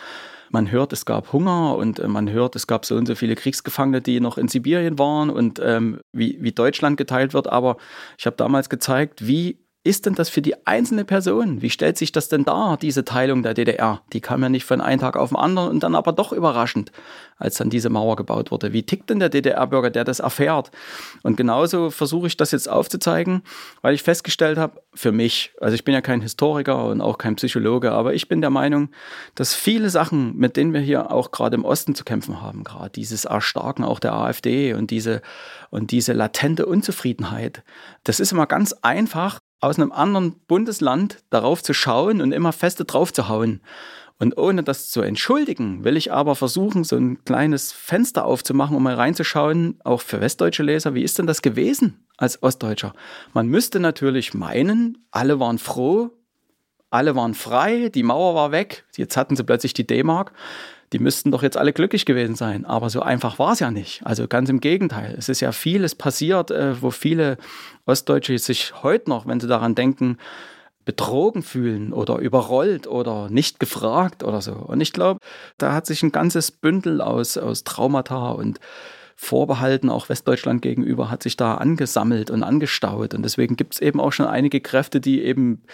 Man 0.50 0.70
hört, 0.70 0.92
es 0.92 1.04
gab 1.04 1.32
Hunger 1.32 1.76
und 1.76 1.98
äh, 1.98 2.08
man 2.08 2.30
hört, 2.30 2.56
es 2.56 2.66
gab 2.66 2.84
so 2.84 2.96
und 2.96 3.06
so 3.06 3.14
viele 3.14 3.34
Kriegsgefangene, 3.34 4.00
die 4.00 4.20
noch 4.20 4.38
in 4.38 4.48
Sibirien 4.48 4.98
waren 4.98 5.30
und 5.30 5.60
ähm, 5.62 6.00
wie, 6.12 6.38
wie 6.40 6.52
Deutschland 6.52 6.96
geteilt 6.96 7.34
wird. 7.34 7.46
Aber 7.46 7.76
ich 8.18 8.26
habe 8.26 8.36
damals 8.36 8.68
gezeigt, 8.68 9.26
wie 9.26 9.58
ist 9.88 10.04
denn 10.04 10.14
das 10.14 10.28
für 10.28 10.42
die 10.42 10.66
einzelne 10.66 11.06
Person? 11.06 11.62
Wie 11.62 11.70
stellt 11.70 11.96
sich 11.96 12.12
das 12.12 12.28
denn 12.28 12.44
dar, 12.44 12.76
diese 12.76 13.06
Teilung 13.06 13.42
der 13.42 13.54
DDR? 13.54 14.02
Die 14.12 14.20
kam 14.20 14.42
ja 14.42 14.50
nicht 14.50 14.66
von 14.66 14.82
einem 14.82 15.00
Tag 15.00 15.16
auf 15.16 15.30
den 15.30 15.38
anderen 15.38 15.70
und 15.70 15.82
dann 15.82 15.94
aber 15.94 16.12
doch 16.12 16.32
überraschend, 16.32 16.92
als 17.38 17.56
dann 17.56 17.70
diese 17.70 17.88
Mauer 17.88 18.16
gebaut 18.16 18.50
wurde. 18.50 18.74
Wie 18.74 18.82
tickt 18.82 19.08
denn 19.08 19.18
der 19.18 19.30
DDR-Bürger, 19.30 19.88
der 19.88 20.04
das 20.04 20.20
erfährt? 20.20 20.70
Und 21.22 21.38
genauso 21.38 21.88
versuche 21.88 22.26
ich 22.26 22.36
das 22.36 22.50
jetzt 22.50 22.68
aufzuzeigen, 22.68 23.42
weil 23.80 23.94
ich 23.94 24.02
festgestellt 24.02 24.58
habe, 24.58 24.82
für 24.92 25.10
mich, 25.10 25.52
also 25.58 25.74
ich 25.74 25.84
bin 25.84 25.94
ja 25.94 26.02
kein 26.02 26.20
Historiker 26.20 26.84
und 26.84 27.00
auch 27.00 27.16
kein 27.16 27.36
Psychologe, 27.36 27.92
aber 27.92 28.12
ich 28.12 28.28
bin 28.28 28.42
der 28.42 28.50
Meinung, 28.50 28.90
dass 29.36 29.54
viele 29.54 29.88
Sachen, 29.88 30.36
mit 30.36 30.58
denen 30.58 30.74
wir 30.74 30.80
hier 30.80 31.10
auch 31.10 31.30
gerade 31.30 31.54
im 31.54 31.64
Osten 31.64 31.94
zu 31.94 32.04
kämpfen 32.04 32.42
haben, 32.42 32.62
gerade 32.62 32.90
dieses 32.90 33.24
Erstarken 33.24 33.86
auch 33.86 34.00
der 34.00 34.12
AfD 34.12 34.74
und 34.74 34.90
diese, 34.90 35.22
und 35.70 35.92
diese 35.92 36.12
latente 36.12 36.66
Unzufriedenheit, 36.66 37.62
das 38.04 38.20
ist 38.20 38.32
immer 38.32 38.46
ganz 38.46 38.74
einfach 38.82 39.38
aus 39.60 39.78
einem 39.78 39.92
anderen 39.92 40.36
Bundesland 40.46 41.18
darauf 41.30 41.62
zu 41.62 41.74
schauen 41.74 42.20
und 42.20 42.32
immer 42.32 42.52
feste 42.52 42.84
drauf 42.84 43.12
zu 43.12 43.28
hauen. 43.28 43.60
Und 44.20 44.36
ohne 44.36 44.64
das 44.64 44.90
zu 44.90 45.00
entschuldigen, 45.00 45.84
will 45.84 45.96
ich 45.96 46.12
aber 46.12 46.34
versuchen, 46.34 46.82
so 46.82 46.96
ein 46.96 47.24
kleines 47.24 47.72
Fenster 47.72 48.24
aufzumachen, 48.24 48.76
um 48.76 48.82
mal 48.82 48.94
reinzuschauen, 48.94 49.78
auch 49.84 50.00
für 50.00 50.20
westdeutsche 50.20 50.64
Leser, 50.64 50.94
wie 50.94 51.04
ist 51.04 51.18
denn 51.18 51.28
das 51.28 51.40
gewesen 51.40 52.04
als 52.16 52.42
Ostdeutscher? 52.42 52.94
Man 53.32 53.46
müsste 53.46 53.78
natürlich 53.78 54.34
meinen, 54.34 55.06
alle 55.12 55.38
waren 55.38 55.58
froh, 55.58 56.10
alle 56.90 57.14
waren 57.14 57.34
frei, 57.34 57.90
die 57.90 58.02
Mauer 58.02 58.34
war 58.34 58.50
weg, 58.50 58.84
jetzt 58.96 59.16
hatten 59.16 59.36
sie 59.36 59.44
plötzlich 59.44 59.72
die 59.72 59.86
D-Mark 59.86 60.32
die 60.92 60.98
müssten 60.98 61.30
doch 61.30 61.42
jetzt 61.42 61.56
alle 61.56 61.72
glücklich 61.72 62.06
gewesen 62.06 62.34
sein. 62.34 62.64
Aber 62.64 62.90
so 62.90 63.00
einfach 63.00 63.38
war 63.38 63.52
es 63.52 63.60
ja 63.60 63.70
nicht. 63.70 64.00
Also 64.04 64.26
ganz 64.26 64.48
im 64.48 64.60
Gegenteil. 64.60 65.14
Es 65.18 65.28
ist 65.28 65.40
ja 65.40 65.52
vieles 65.52 65.94
passiert, 65.94 66.50
äh, 66.50 66.80
wo 66.80 66.90
viele 66.90 67.36
Ostdeutsche 67.86 68.38
sich 68.38 68.82
heute 68.82 69.10
noch, 69.10 69.26
wenn 69.26 69.40
sie 69.40 69.48
daran 69.48 69.74
denken, 69.74 70.18
betrogen 70.84 71.42
fühlen 71.42 71.92
oder 71.92 72.16
überrollt 72.16 72.86
oder 72.86 73.28
nicht 73.28 73.60
gefragt 73.60 74.24
oder 74.24 74.40
so. 74.40 74.52
Und 74.52 74.80
ich 74.80 74.94
glaube, 74.94 75.20
da 75.58 75.74
hat 75.74 75.84
sich 75.84 76.02
ein 76.02 76.12
ganzes 76.12 76.50
Bündel 76.50 77.02
aus, 77.02 77.36
aus 77.36 77.62
Traumata 77.64 78.30
und 78.30 78.58
Vorbehalten 79.20 79.90
auch 79.90 80.08
Westdeutschland 80.08 80.62
gegenüber 80.62 81.10
hat 81.10 81.24
sich 81.24 81.36
da 81.36 81.56
angesammelt 81.56 82.30
und 82.30 82.44
angestaut. 82.44 83.14
Und 83.14 83.24
deswegen 83.24 83.56
gibt 83.56 83.74
es 83.74 83.80
eben 83.80 84.00
auch 84.00 84.12
schon 84.12 84.26
einige 84.26 84.60
Kräfte, 84.60 85.00
die 85.00 85.24
eben 85.24 85.64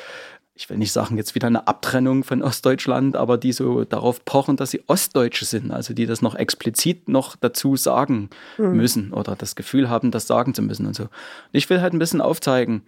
ich 0.57 0.71
will 0.71 0.77
nicht 0.79 0.93
sagen, 0.93 1.17
jetzt 1.17 1.35
wieder 1.35 1.49
eine 1.49 1.67
Abtrennung 1.67 2.23
von 2.23 2.43
Ostdeutschland, 2.43 3.17
aber 3.17 3.39
die 3.39 3.53
so 3.53 3.85
darauf 3.85 4.25
pochen, 4.25 4.57
dass 4.57 4.71
sie 4.71 4.85
Ostdeutsche 4.87 5.45
sind, 5.45 5.73
also 5.73 5.95
die 5.95 6.07
das 6.07 6.23
noch 6.23 6.37
explizit 6.37 7.09
noch 7.09 7.35
dazu 7.35 7.77
sagen 7.77 8.31
mhm. 8.57 8.77
müssen 8.77 9.13
oder 9.13 9.35
das 9.35 9.57
Gefühl 9.57 9.91
haben, 9.91 10.13
das 10.13 10.29
sagen 10.29 10.55
zu 10.55 10.63
müssen 10.63 10.87
und 10.87 10.95
so. 10.95 11.05
Und 11.05 11.11
ich 11.53 11.69
will 11.71 11.81
halt 11.81 11.93
ein 11.93 11.99
bisschen 11.99 12.21
aufzeigen, 12.21 12.83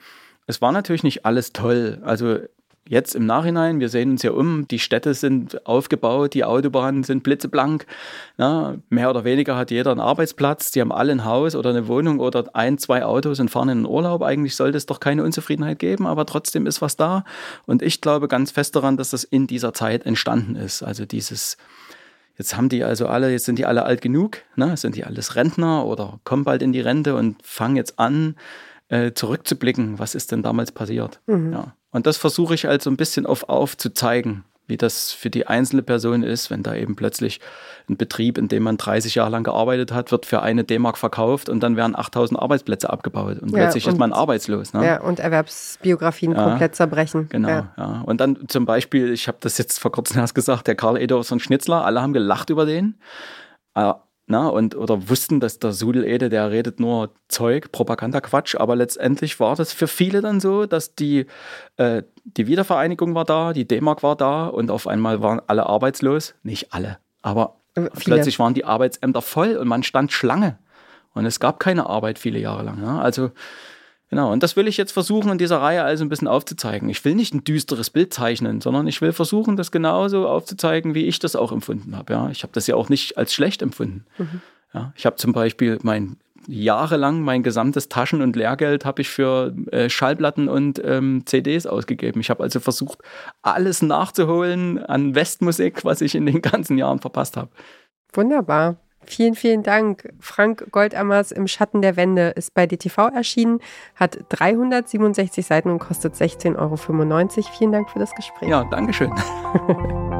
es 0.46 0.62
war 0.62 0.70
natürlich 0.70 1.02
nicht 1.02 1.26
alles 1.26 1.52
toll. 1.52 1.98
Also 2.02 2.38
jetzt 2.88 3.14
im 3.14 3.26
Nachhinein, 3.26 3.80
wir 3.80 3.88
sehen 3.88 4.12
uns 4.12 4.22
ja 4.22 4.32
um, 4.32 4.66
die 4.68 4.78
Städte 4.78 5.14
sind 5.14 5.66
aufgebaut, 5.66 6.34
die 6.34 6.44
Autobahnen 6.44 7.02
sind 7.04 7.22
blitzeblank. 7.22 7.86
Na, 8.36 8.76
mehr 8.88 9.10
oder 9.10 9.24
weniger 9.24 9.56
hat 9.56 9.70
jeder 9.70 9.90
einen 9.90 10.00
Arbeitsplatz, 10.00 10.70
die 10.70 10.80
haben 10.80 10.92
alle 10.92 11.12
ein 11.12 11.24
Haus 11.24 11.54
oder 11.54 11.70
eine 11.70 11.88
Wohnung 11.88 12.20
oder 12.20 12.44
ein, 12.54 12.78
zwei 12.78 13.04
Autos 13.04 13.40
und 13.40 13.50
fahren 13.50 13.68
in 13.68 13.78
den 13.78 13.86
Urlaub. 13.86 14.22
Eigentlich 14.22 14.56
sollte 14.56 14.78
es 14.78 14.86
doch 14.86 15.00
keine 15.00 15.24
Unzufriedenheit 15.24 15.78
geben, 15.78 16.06
aber 16.06 16.26
trotzdem 16.26 16.66
ist 16.66 16.82
was 16.82 16.96
da. 16.96 17.24
Und 17.66 17.82
ich 17.82 18.00
glaube 18.00 18.28
ganz 18.28 18.50
fest 18.50 18.76
daran, 18.76 18.96
dass 18.96 19.10
das 19.10 19.24
in 19.24 19.46
dieser 19.46 19.72
Zeit 19.72 20.06
entstanden 20.06 20.56
ist. 20.56 20.82
Also 20.82 21.04
dieses 21.06 21.56
Jetzt 22.38 22.54
haben 22.54 22.68
die 22.68 22.84
also 22.84 23.06
alle, 23.06 23.30
jetzt 23.30 23.46
sind 23.46 23.58
die 23.58 23.64
alle 23.64 23.84
alt 23.84 24.02
genug, 24.02 24.42
ne? 24.56 24.76
sind 24.76 24.94
die 24.94 25.04
alles 25.04 25.36
Rentner 25.36 25.86
oder 25.86 26.20
kommen 26.24 26.44
bald 26.44 26.60
in 26.60 26.72
die 26.72 26.80
Rente 26.80 27.14
und 27.14 27.42
fangen 27.42 27.76
jetzt 27.76 27.98
an, 27.98 28.36
äh, 28.88 29.12
zurückzublicken, 29.12 29.98
was 29.98 30.14
ist 30.14 30.32
denn 30.32 30.42
damals 30.42 30.72
passiert. 30.72 31.20
Mhm. 31.26 31.52
Ja. 31.52 31.74
Und 31.96 32.06
das 32.06 32.18
versuche 32.18 32.52
ich 32.52 32.68
also 32.68 32.90
ein 32.90 32.98
bisschen 32.98 33.24
auf 33.24 33.48
aufzuzeigen, 33.48 34.44
wie 34.66 34.76
das 34.76 35.12
für 35.12 35.30
die 35.30 35.46
einzelne 35.46 35.80
Person 35.80 36.22
ist, 36.22 36.50
wenn 36.50 36.62
da 36.62 36.74
eben 36.74 36.94
plötzlich 36.94 37.40
ein 37.88 37.96
Betrieb, 37.96 38.36
in 38.36 38.48
dem 38.48 38.64
man 38.64 38.76
30 38.76 39.14
Jahre 39.14 39.30
lang 39.30 39.44
gearbeitet 39.44 39.92
hat, 39.92 40.12
wird 40.12 40.26
für 40.26 40.42
eine 40.42 40.62
D-Mark 40.62 40.98
verkauft 40.98 41.48
und 41.48 41.60
dann 41.60 41.74
werden 41.74 41.96
8000 41.96 42.38
Arbeitsplätze 42.38 42.90
abgebaut 42.90 43.38
und 43.38 43.50
ja, 43.50 43.60
plötzlich 43.60 43.86
und, 43.86 43.94
ist 43.94 43.98
man 43.98 44.12
arbeitslos. 44.12 44.74
Ne? 44.74 44.84
Ja, 44.84 45.00
und 45.00 45.20
Erwerbsbiografien 45.20 46.32
ja, 46.32 46.44
komplett 46.44 46.74
zerbrechen. 46.74 47.30
Genau, 47.30 47.48
ja. 47.48 47.72
ja. 47.78 48.02
Und 48.04 48.20
dann 48.20 48.46
zum 48.46 48.66
Beispiel, 48.66 49.10
ich 49.14 49.26
habe 49.26 49.38
das 49.40 49.56
jetzt 49.56 49.78
vor 49.78 49.90
kurzem 49.90 50.18
erst 50.20 50.34
gesagt, 50.34 50.66
der 50.66 50.74
Karl 50.74 50.98
Edorson 50.98 51.40
Schnitzler, 51.40 51.82
alle 51.86 52.02
haben 52.02 52.12
gelacht 52.12 52.50
über 52.50 52.66
den. 52.66 52.98
Na, 54.28 54.48
und, 54.48 54.74
oder 54.74 55.08
wussten, 55.08 55.38
dass 55.38 55.60
der 55.60 55.70
Sudelede, 55.70 56.28
der 56.28 56.50
redet 56.50 56.80
nur 56.80 57.14
Zeug, 57.28 57.70
Propagandaquatsch, 57.70 58.56
aber 58.56 58.74
letztendlich 58.74 59.38
war 59.38 59.54
das 59.54 59.72
für 59.72 59.86
viele 59.86 60.20
dann 60.20 60.40
so, 60.40 60.66
dass 60.66 60.96
die, 60.96 61.26
äh, 61.76 62.02
die 62.24 62.48
Wiedervereinigung 62.48 63.14
war 63.14 63.24
da, 63.24 63.52
die 63.52 63.68
D-Mark 63.68 64.02
war 64.02 64.16
da 64.16 64.46
und 64.48 64.72
auf 64.72 64.88
einmal 64.88 65.22
waren 65.22 65.40
alle 65.46 65.66
arbeitslos. 65.66 66.34
Nicht 66.42 66.72
alle, 66.72 66.98
aber 67.22 67.60
viele. 67.76 68.16
plötzlich 68.16 68.40
waren 68.40 68.54
die 68.54 68.64
Arbeitsämter 68.64 69.22
voll 69.22 69.56
und 69.56 69.68
man 69.68 69.84
stand 69.84 70.10
Schlange. 70.10 70.58
Und 71.14 71.24
es 71.24 71.40
gab 71.40 71.60
keine 71.60 71.86
Arbeit 71.86 72.18
viele 72.18 72.40
Jahre 72.40 72.64
lang. 72.64 72.82
Ja? 72.82 72.98
Also 72.98 73.30
Genau, 74.08 74.32
und 74.32 74.42
das 74.42 74.54
will 74.54 74.68
ich 74.68 74.76
jetzt 74.76 74.92
versuchen, 74.92 75.32
in 75.32 75.38
dieser 75.38 75.60
Reihe 75.60 75.82
also 75.82 76.04
ein 76.04 76.08
bisschen 76.08 76.28
aufzuzeigen. 76.28 76.88
Ich 76.88 77.04
will 77.04 77.16
nicht 77.16 77.34
ein 77.34 77.42
düsteres 77.42 77.90
Bild 77.90 78.14
zeichnen, 78.14 78.60
sondern 78.60 78.86
ich 78.86 79.00
will 79.00 79.12
versuchen, 79.12 79.56
das 79.56 79.72
genauso 79.72 80.28
aufzuzeigen, 80.28 80.94
wie 80.94 81.06
ich 81.06 81.18
das 81.18 81.34
auch 81.34 81.50
empfunden 81.50 81.96
habe. 81.96 82.12
Ja, 82.12 82.30
ich 82.30 82.44
habe 82.44 82.52
das 82.52 82.68
ja 82.68 82.76
auch 82.76 82.88
nicht 82.88 83.18
als 83.18 83.34
schlecht 83.34 83.62
empfunden. 83.62 84.06
Mhm. 84.18 84.42
Ja, 84.72 84.92
ich 84.96 85.06
habe 85.06 85.16
zum 85.16 85.32
Beispiel 85.32 85.78
mein 85.82 86.18
jahrelang 86.46 87.22
mein 87.22 87.42
gesamtes 87.42 87.88
Taschen- 87.88 88.22
und 88.22 88.36
Lehrgeld 88.36 88.84
habe 88.84 89.02
ich 89.02 89.08
für 89.08 89.54
äh, 89.72 89.90
Schallplatten 89.90 90.48
und 90.48 90.80
ähm, 90.84 91.22
CDs 91.26 91.66
ausgegeben. 91.66 92.20
Ich 92.20 92.30
habe 92.30 92.42
also 92.42 92.60
versucht, 92.60 93.00
alles 93.42 93.82
nachzuholen 93.82 94.78
an 94.78 95.14
Westmusik, 95.14 95.84
was 95.84 96.00
ich 96.00 96.14
in 96.14 96.26
den 96.26 96.42
ganzen 96.42 96.78
Jahren 96.78 97.00
verpasst 97.00 97.36
habe. 97.36 97.50
Wunderbar. 98.12 98.76
Vielen, 99.06 99.34
vielen 99.34 99.62
Dank. 99.62 100.12
Frank 100.20 100.66
Goldammers 100.70 101.32
im 101.32 101.46
Schatten 101.46 101.82
der 101.82 101.96
Wände 101.96 102.28
ist 102.30 102.54
bei 102.54 102.66
DTV 102.66 103.08
erschienen, 103.14 103.60
hat 103.94 104.18
367 104.28 105.46
Seiten 105.46 105.70
und 105.70 105.78
kostet 105.78 106.14
16,95 106.14 106.56
Euro. 106.58 106.76
Vielen 107.56 107.72
Dank 107.72 107.90
für 107.90 107.98
das 107.98 108.14
Gespräch. 108.14 108.48
Ja, 108.48 108.64
Dankeschön. 108.64 109.10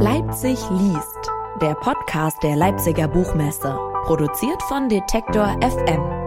Leipzig 0.00 0.58
liest, 0.70 1.30
der 1.60 1.74
Podcast 1.74 2.42
der 2.42 2.56
Leipziger 2.56 3.08
Buchmesse, 3.08 3.76
produziert 4.04 4.62
von 4.64 4.88
Detektor 4.88 5.56
FM. 5.60 6.17